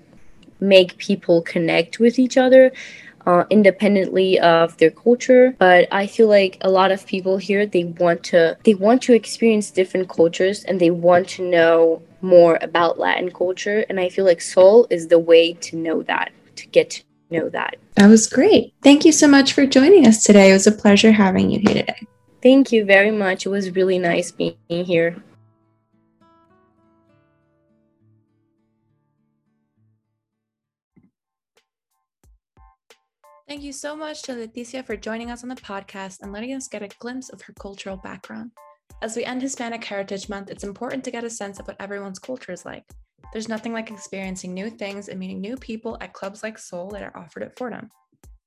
make 0.60 0.98
people 0.98 1.42
connect 1.42 2.00
with 2.00 2.20
each 2.20 2.38
other 2.38 2.72
uh, 3.26 3.46
independently 3.50 4.40
of 4.40 4.78
their 4.78 4.92
culture. 4.92 5.56
But 5.58 5.88
i 5.92 6.06
feel 6.06 6.28
like 6.28 6.58
a 6.62 6.70
lot 6.70 6.92
of 6.92 7.08
people 7.08 7.38
here 7.38 7.66
they 7.66 7.86
want 7.86 8.24
to 8.26 8.58
they 8.64 8.76
want 8.76 9.02
to 9.04 9.14
experience 9.14 9.72
different 9.72 10.10
cultures 10.10 10.64
and 10.64 10.80
they 10.80 10.92
want 10.92 11.28
to 11.30 11.42
know 11.44 12.04
more 12.24 12.58
about 12.62 12.98
latin 12.98 13.30
culture 13.32 13.86
and 13.90 14.00
i 14.00 14.10
feel 14.10 14.26
like 14.26 14.42
Sol 14.42 14.88
is 14.90 15.08
the 15.08 15.20
way 15.20 15.54
to 15.54 15.76
know 15.76 16.02
that 16.04 16.32
to 16.56 16.68
get 16.68 16.90
to 16.90 17.04
know 17.30 17.50
that. 17.50 17.76
That 17.96 18.08
was 18.08 18.28
great. 18.28 18.74
Thank 18.84 19.06
you 19.06 19.12
so 19.12 19.28
much 19.28 19.54
for 19.54 19.66
joining 19.66 20.08
us 20.08 20.24
today. 20.24 20.52
It 20.52 20.54
was 20.54 20.68
a 20.68 20.72
pleasure 20.72 21.12
having 21.12 21.50
you 21.50 21.60
here 21.60 21.82
today. 21.82 22.08
Thank 22.42 22.72
you 22.72 22.86
very 22.86 23.12
much. 23.12 23.46
It 23.46 23.50
was 23.50 23.72
really 23.72 24.00
nice 24.00 24.32
being 24.32 24.56
here. 24.68 25.22
Thank 33.48 33.62
you 33.62 33.74
so 33.74 33.96
much 33.96 34.24
to 34.24 34.34
Leticia 34.34 34.86
for 34.86 34.96
joining 34.96 35.30
us 35.30 35.44
on 35.44 35.50
the 35.50 35.56
podcast 35.56 36.22
and 36.22 36.32
letting 36.32 36.54
us 36.54 36.68
get 36.68 36.82
a 36.82 36.88
glimpse 37.00 37.30
of 37.30 37.42
her 37.44 37.54
cultural 37.54 37.98
background. 37.98 38.52
As 39.02 39.16
we 39.16 39.26
end 39.26 39.42
Hispanic 39.42 39.84
Heritage 39.84 40.30
Month, 40.30 40.50
it's 40.50 40.64
important 40.64 41.04
to 41.04 41.12
get 41.12 41.24
a 41.24 41.30
sense 41.30 41.60
of 41.60 41.68
what 41.68 41.76
everyone's 41.80 42.20
culture 42.20 42.52
is 42.52 42.66
like. 42.66 42.84
There's 43.32 43.50
nothing 43.50 43.74
like 43.74 43.92
experiencing 43.92 44.54
new 44.54 44.70
things 44.70 45.10
and 45.10 45.20
meeting 45.20 45.42
new 45.42 45.58
people 45.58 45.98
at 46.00 46.14
clubs 46.14 46.44
like 46.44 46.58
Sol 46.58 46.90
that 46.92 47.04
are 47.04 47.18
offered 47.18 47.44
at 47.44 47.58
Fordham. 47.58 47.90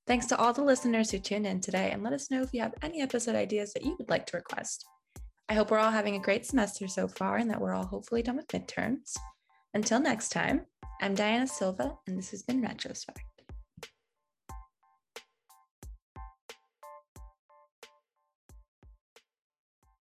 Thanks 0.07 0.27
to 0.27 0.39
all 0.39 0.53
the 0.53 0.63
listeners 0.63 1.11
who 1.11 1.19
tuned 1.19 1.47
in 1.47 1.61
today, 1.61 1.91
and 1.91 2.03
let 2.03 2.13
us 2.13 2.31
know 2.31 2.41
if 2.41 2.55
you 2.55 2.61
have 2.61 2.75
any 2.83 3.03
episode 3.03 3.35
ideas 3.35 3.73
that 3.73 3.85
you 3.85 3.97
would 3.99 4.09
like 4.09 4.25
to 4.27 4.37
request. 4.37 4.87
I 5.49 5.55
hope 5.55 5.71
we're 5.71 5.79
all 5.79 5.91
having 5.91 6.17
a 6.17 6.21
great 6.21 6.47
semester 6.47 6.89
so 6.89 7.07
far 7.07 7.37
and 7.37 7.51
that 7.51 7.61
we're 7.61 7.75
all 7.75 7.87
hopefully 7.87 8.23
done 8.23 8.37
with 8.37 8.49
midterms. 8.49 9.15
Until 9.75 10.01
next 10.01 10.31
time, 10.31 10.67
I'm 11.03 11.15
Diana 11.15 11.47
Silva, 11.47 11.93
and 12.07 12.17
this 12.17 12.31
has 12.31 12.43
been 12.43 12.63
Retrospect. 12.63 13.36